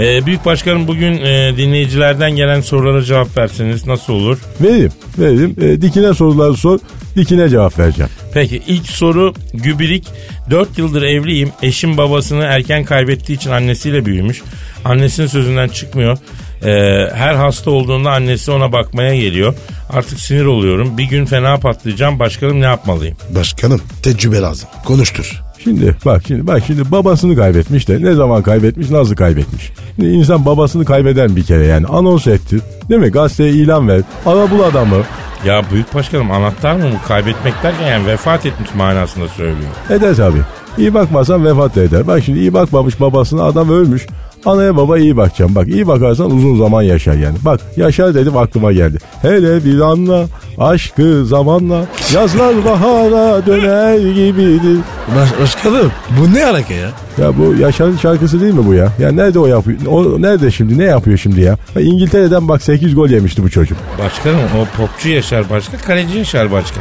Ee, 0.00 0.26
Büyük 0.26 0.44
Başkanım 0.44 0.88
bugün 0.88 1.12
e, 1.12 1.56
dinleyicilerden 1.56 2.36
gelen 2.36 2.60
sorulara 2.60 3.02
cevap 3.02 3.38
verseniz 3.38 3.86
nasıl 3.86 4.12
olur? 4.12 4.38
Vereyim. 4.60 4.92
Vereyim. 5.18 5.56
E, 5.60 5.82
dikine 5.82 6.14
soruları 6.14 6.54
sor. 6.54 6.78
Dikine 7.16 7.48
cevap 7.48 7.78
vereceğim. 7.78 8.10
Peki 8.34 8.62
ilk 8.66 8.86
soru 8.86 9.34
Gübirik. 9.54 10.06
4 10.50 10.78
yıldır 10.78 11.02
evliyim. 11.02 11.50
Eşim 11.62 11.96
babasını 11.96 12.44
erken 12.44 12.84
kaybettiği 12.84 13.38
için 13.38 13.50
annesiyle 13.50 14.06
büyümüş. 14.06 14.42
Annesinin 14.84 15.26
sözünden 15.26 15.68
çıkmıyor. 15.68 16.18
Ee, 16.64 17.08
her 17.14 17.34
hasta 17.34 17.70
olduğunda 17.70 18.10
annesi 18.10 18.50
ona 18.50 18.72
bakmaya 18.72 19.16
geliyor. 19.16 19.54
Artık 19.90 20.20
sinir 20.20 20.44
oluyorum. 20.44 20.98
Bir 20.98 21.04
gün 21.04 21.24
fena 21.26 21.56
patlayacağım. 21.56 22.18
Başkanım 22.18 22.60
ne 22.60 22.64
yapmalıyım? 22.64 23.16
Başkanım 23.34 23.80
tecrübe 24.02 24.40
lazım. 24.40 24.68
Konuştur. 24.84 25.42
Şimdi 25.64 25.96
bak 26.04 26.22
şimdi 26.26 26.46
bak 26.46 26.62
şimdi 26.66 26.90
babasını 26.92 27.36
kaybetmiş 27.36 27.88
de 27.88 28.02
ne 28.02 28.14
zaman 28.14 28.42
kaybetmiş 28.42 28.90
nasıl 28.90 29.16
kaybetmiş. 29.16 29.72
Şimdi 29.96 30.10
insan 30.10 30.46
babasını 30.46 30.84
kaybeden 30.84 31.36
bir 31.36 31.44
kere 31.44 31.66
yani 31.66 31.86
anons 31.86 32.26
etti. 32.26 32.58
Değil 32.88 33.00
mi? 33.00 33.10
Gazeteye 33.10 33.52
ilan 33.52 33.88
ver. 33.88 34.00
Ara 34.26 34.50
bul 34.50 34.60
adamı. 34.60 34.96
Ya 35.44 35.62
büyük 35.72 35.94
başkanım 35.94 36.30
anahtar 36.30 36.74
mı 36.74 36.84
bu? 36.92 37.08
Kaybetmek 37.08 37.54
derken 37.62 37.86
yani 37.86 38.06
vefat 38.06 38.46
etmiş 38.46 38.74
manasında 38.74 39.28
söylüyor. 39.28 39.70
Eder 39.90 40.14
tabii. 40.14 40.40
İyi 40.78 40.94
bakmazsan 40.94 41.44
vefat 41.44 41.76
da 41.76 41.82
eder. 41.82 42.06
Bak 42.06 42.22
şimdi 42.24 42.38
iyi 42.38 42.54
bakmamış 42.54 43.00
babasına 43.00 43.42
adam 43.42 43.70
ölmüş. 43.70 44.06
Anaya 44.44 44.76
baba 44.76 44.98
iyi 44.98 45.16
bakacağım. 45.16 45.54
Bak 45.54 45.68
iyi 45.68 45.86
bakarsan 45.86 46.30
uzun 46.30 46.58
zaman 46.58 46.82
yaşar 46.82 47.14
yani. 47.14 47.36
Bak 47.44 47.60
yaşar 47.76 48.14
dedim 48.14 48.36
aklıma 48.36 48.72
geldi. 48.72 48.98
Hele 49.22 49.64
bir 49.64 49.80
anla 49.80 50.26
aşkı 50.58 51.26
zamanla 51.26 51.84
yazlar 52.14 52.64
bahara 52.64 53.46
döner 53.46 53.98
gibidir. 53.98 54.78
Baş, 55.16 55.40
başkanım 55.40 55.92
bu 56.20 56.34
ne 56.34 56.44
hareket 56.44 56.76
ya? 56.78 56.90
Ya 57.24 57.38
bu 57.38 57.54
Yaşar'ın 57.54 57.96
şarkısı 57.96 58.40
değil 58.40 58.54
mi 58.54 58.66
bu 58.66 58.74
ya? 58.74 58.92
Ya 58.98 59.12
nerede 59.12 59.38
o 59.38 59.46
yapıyor? 59.46 59.78
O 59.86 60.22
nerede 60.22 60.50
şimdi? 60.50 60.78
Ne 60.78 60.84
yapıyor 60.84 61.18
şimdi 61.18 61.40
ya? 61.40 61.56
ya 61.74 61.82
İngiltere'den 61.82 62.48
bak 62.48 62.62
8 62.62 62.94
gol 62.94 63.08
yemişti 63.08 63.42
bu 63.42 63.50
çocuk. 63.50 63.78
Başkanım 64.04 64.40
o 64.60 64.76
popçu 64.76 65.08
Yaşar 65.08 65.50
başka, 65.50 65.76
kaleci 65.76 66.18
Yaşar 66.18 66.52
başka. 66.52 66.80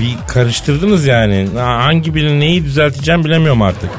Bir 0.00 0.16
karıştırdınız 0.28 1.06
yani. 1.06 1.48
Ha, 1.56 1.64
Hangi 1.84 2.14
birini 2.14 2.40
neyi 2.40 2.64
düzelteceğim 2.64 3.24
bilemiyorum 3.24 3.62
artık. 3.62 3.90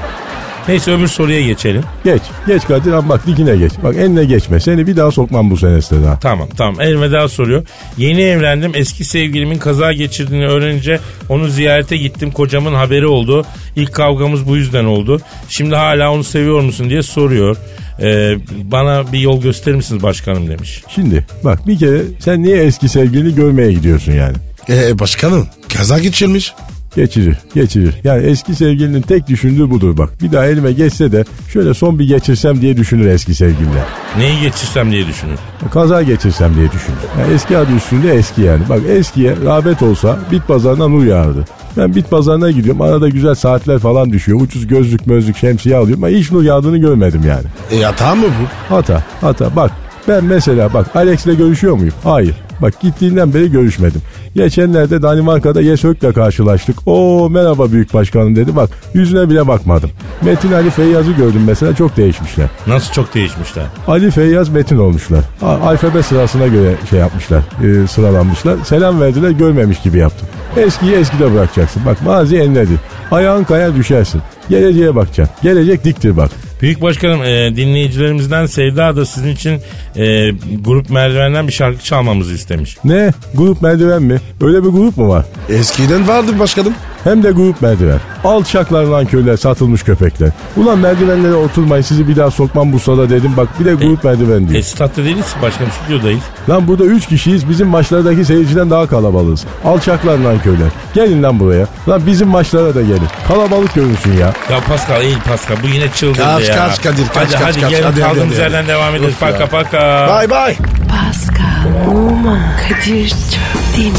Neyse 0.67 0.91
öbür 0.91 1.07
soruya 1.07 1.41
geçelim. 1.41 1.83
Geç. 2.03 2.21
Geç 2.47 2.65
Kadir 2.65 2.91
ama 2.91 3.09
bak 3.09 3.27
dikine 3.27 3.55
geç. 3.55 3.71
Bak 3.83 3.95
eline 3.95 4.25
geçme. 4.25 4.59
Seni 4.59 4.87
bir 4.87 4.97
daha 4.97 5.11
sokmam 5.11 5.51
bu 5.51 5.57
seneste 5.57 6.03
daha. 6.03 6.19
Tamam 6.19 6.47
tamam 6.57 6.81
elveda 6.81 7.29
soruyor. 7.29 7.63
Yeni 7.97 8.21
evlendim 8.21 8.71
eski 8.75 9.05
sevgilimin 9.05 9.57
kaza 9.57 9.93
geçirdiğini 9.93 10.47
öğrenince 10.47 10.99
onu 11.29 11.47
ziyarete 11.47 11.97
gittim. 11.97 12.31
Kocamın 12.31 12.73
haberi 12.73 13.07
oldu. 13.07 13.45
İlk 13.75 13.93
kavgamız 13.93 14.47
bu 14.47 14.55
yüzden 14.55 14.85
oldu. 14.85 15.21
Şimdi 15.49 15.75
hala 15.75 16.11
onu 16.11 16.23
seviyor 16.23 16.61
musun 16.61 16.89
diye 16.89 17.03
soruyor. 17.03 17.57
Ee, 18.01 18.37
bana 18.63 19.11
bir 19.13 19.19
yol 19.19 19.41
gösterir 19.41 19.75
misiniz 19.75 20.03
başkanım 20.03 20.47
demiş. 20.47 20.83
Şimdi 20.95 21.25
bak 21.43 21.67
bir 21.67 21.79
kere 21.79 22.01
sen 22.19 22.43
niye 22.43 22.57
eski 22.57 22.89
sevgilini 22.89 23.35
görmeye 23.35 23.71
gidiyorsun 23.73 24.11
yani? 24.11 24.35
Ee, 24.69 24.99
başkanım 24.99 25.47
kaza 25.77 25.99
geçirmiş. 25.99 26.53
Geçirir, 26.95 27.37
geçirir. 27.55 27.93
Yani 28.03 28.23
eski 28.25 28.55
sevgilinin 28.55 29.01
tek 29.01 29.27
düşündüğü 29.27 29.69
budur 29.69 29.97
bak. 29.97 30.21
Bir 30.21 30.31
daha 30.31 30.45
elime 30.45 30.71
geçse 30.71 31.11
de 31.11 31.25
şöyle 31.53 31.73
son 31.73 31.99
bir 31.99 32.07
geçirsem 32.07 32.61
diye 32.61 32.77
düşünür 32.77 33.07
eski 33.07 33.35
sevgililer. 33.35 33.83
Neyi 34.17 34.41
geçirsem 34.41 34.91
diye 34.91 35.07
düşünür. 35.07 35.39
Kaza 35.71 36.03
geçirsem 36.03 36.55
diye 36.55 36.71
düşünür. 36.71 36.97
Yani 37.19 37.33
eski 37.33 37.57
adı 37.57 37.71
üstünde 37.75 38.13
eski 38.13 38.41
yani. 38.41 38.61
Bak 38.69 38.79
eskiye 38.89 39.35
rağbet 39.45 39.81
olsa 39.81 40.19
bit 40.31 40.47
pazarından 40.47 40.91
nur 40.91 41.05
yağardı. 41.05 41.45
Ben 41.77 41.95
bit 41.95 42.09
pazarına 42.09 42.51
gidiyorum. 42.51 42.81
Arada 42.81 43.09
güzel 43.09 43.35
saatler 43.35 43.79
falan 43.79 44.11
düşüyor. 44.11 44.41
Ucuz 44.41 44.67
gözlük 44.67 45.07
mözlük 45.07 45.37
şemsiye 45.37 45.75
alıyorum. 45.75 46.03
Ama 46.03 46.13
hiç 46.13 46.31
nur 46.31 46.43
yağdığını 46.43 46.77
görmedim 46.77 47.21
yani. 47.27 47.45
E 47.71 47.83
hata 47.83 48.15
mı 48.15 48.25
bu? 48.25 48.75
Hata, 48.75 49.03
hata. 49.21 49.55
Bak 49.55 49.71
ben 50.07 50.23
mesela 50.23 50.73
bak 50.73 50.95
Alex'le 50.95 51.37
görüşüyor 51.37 51.75
muyum? 51.75 51.93
Hayır. 52.03 52.35
Bak 52.61 52.81
gittiğinden 52.81 53.33
beri 53.33 53.51
görüşmedim. 53.51 54.01
Geçenlerde 54.35 55.01
Danimarka'da 55.01 55.61
Yesök'le 55.61 56.13
karşılaştık. 56.15 56.75
O 56.85 57.29
merhaba 57.29 57.71
büyük 57.71 57.93
başkanım 57.93 58.35
dedi. 58.35 58.55
Bak 58.55 58.69
yüzüne 58.93 59.29
bile 59.29 59.47
bakmadım. 59.47 59.89
Metin 60.21 60.51
Ali 60.51 60.69
Feyyaz'ı 60.69 61.11
gördüm 61.11 61.41
mesela 61.47 61.75
çok 61.75 61.97
değişmişler. 61.97 62.47
Nasıl 62.67 62.93
çok 62.93 63.13
değişmişler. 63.13 63.63
Ali 63.87 64.11
Feyyaz 64.11 64.49
Metin 64.49 64.77
olmuşlar. 64.77 65.21
Alfabe 65.41 66.03
sırasına 66.03 66.47
göre 66.47 66.75
şey 66.89 66.99
yapmışlar, 66.99 67.41
e, 67.63 67.87
sıralanmışlar. 67.87 68.55
Selam 68.65 69.01
verdiler 69.01 69.29
görmemiş 69.29 69.81
gibi 69.81 69.97
yaptım. 69.97 70.27
Eskiyi 70.57 70.91
eskide 70.93 71.33
bırakacaksın. 71.33 71.81
Bak 71.85 72.01
mazi 72.05 72.37
enledir. 72.37 72.77
Ayağın 73.11 73.43
kayar 73.43 73.75
düşersin. 73.75 74.21
Geleceğe 74.49 74.95
bakacaksın. 74.95 75.35
Gelecek 75.43 75.83
diktir 75.83 76.17
bak. 76.17 76.31
Büyük 76.65 76.81
başkanım 76.81 77.23
e, 77.23 77.55
dinleyicilerimizden 77.55 78.45
Sevda 78.45 78.95
da 78.95 79.05
sizin 79.05 79.29
için 79.29 79.61
e, 79.95 80.31
grup 80.61 80.89
merdivenden 80.89 81.47
bir 81.47 81.53
şarkı 81.53 81.83
çalmamızı 81.83 82.33
istemiş. 82.33 82.77
Ne? 82.83 83.11
Grup 83.33 83.61
merdiven 83.61 84.03
mi? 84.03 84.21
Öyle 84.41 84.63
bir 84.63 84.69
grup 84.69 84.97
mu 84.97 85.09
var? 85.09 85.25
Eskiden 85.49 86.07
vardı 86.07 86.39
başkanım. 86.39 86.73
Hem 87.05 87.23
de 87.23 87.31
grup 87.31 87.61
merdiven. 87.61 87.99
Alçaklar 88.23 88.83
lan 88.83 89.05
köyler 89.05 89.37
satılmış 89.37 89.83
köpekler. 89.83 90.29
Ulan 90.57 90.79
merdivenlere 90.79 91.33
oturmayın 91.33 91.83
sizi 91.83 92.07
bir 92.07 92.15
daha 92.15 92.31
sokmam 92.31 92.73
bu 92.73 92.79
sada 92.79 93.09
dedim. 93.09 93.33
Bak 93.37 93.47
bir 93.59 93.65
de 93.65 93.73
grup 93.73 94.03
merdiven 94.03 94.47
diyor. 94.47 94.59
E 94.59 94.63
statta 94.63 95.03
değiliz 95.03 95.33
ki 95.33 95.41
başkanım 95.41 95.71
stüdyodayız. 95.83 96.21
Lan 96.49 96.67
burada 96.67 96.83
3 96.83 97.07
kişiyiz 97.07 97.49
bizim 97.49 97.67
maçlardaki 97.67 98.25
seyirciden 98.25 98.69
daha 98.69 98.87
kalabalığız. 98.87 99.45
Alçaklar 99.65 100.17
lan 100.17 100.39
köyler. 100.43 100.67
Gelin 100.93 101.23
lan 101.23 101.39
buraya. 101.39 101.67
Lan 101.89 102.01
bizim 102.07 102.27
maçlara 102.27 102.75
da 102.75 102.81
gelin. 102.81 103.07
Kalabalık 103.27 103.73
görünsün 103.75 104.13
ya. 104.13 104.33
Ya 104.51 104.59
Pascal 104.67 105.03
iyi 105.03 105.15
Pascal 105.19 105.55
bu 105.63 105.67
yine 105.67 105.91
çıldırdı 105.91 106.23
Kaç, 106.23 106.49
ya. 106.49 106.55
kaç 106.55 106.81
Kadir, 106.83 107.07
kaç, 107.07 107.15
hadi 107.15 107.31
kaç, 107.31 107.41
hadi 107.43 107.61
kaç. 107.61 107.69
gelin 107.71 107.83
Hadi, 107.83 108.01
kaldığımız 108.01 108.33
hadi. 108.33 108.41
yerden 108.41 108.67
devam 108.67 108.95
ya. 108.95 109.01
Paka 109.19 109.45
paka. 109.47 110.07
Bye. 110.21 110.27
Pascal, 110.27 110.55
Pascal, 110.89 111.91
Oman, 111.95 112.39
Kadir 112.69 113.09
çok 113.09 113.77
değil 113.77 113.91
mi? 113.91 113.97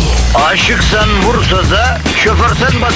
Aşıksan 0.53 1.09
vursa 1.27 1.57
da, 1.57 1.99
şoförsen 2.25 2.81
başkasın. 2.83 2.96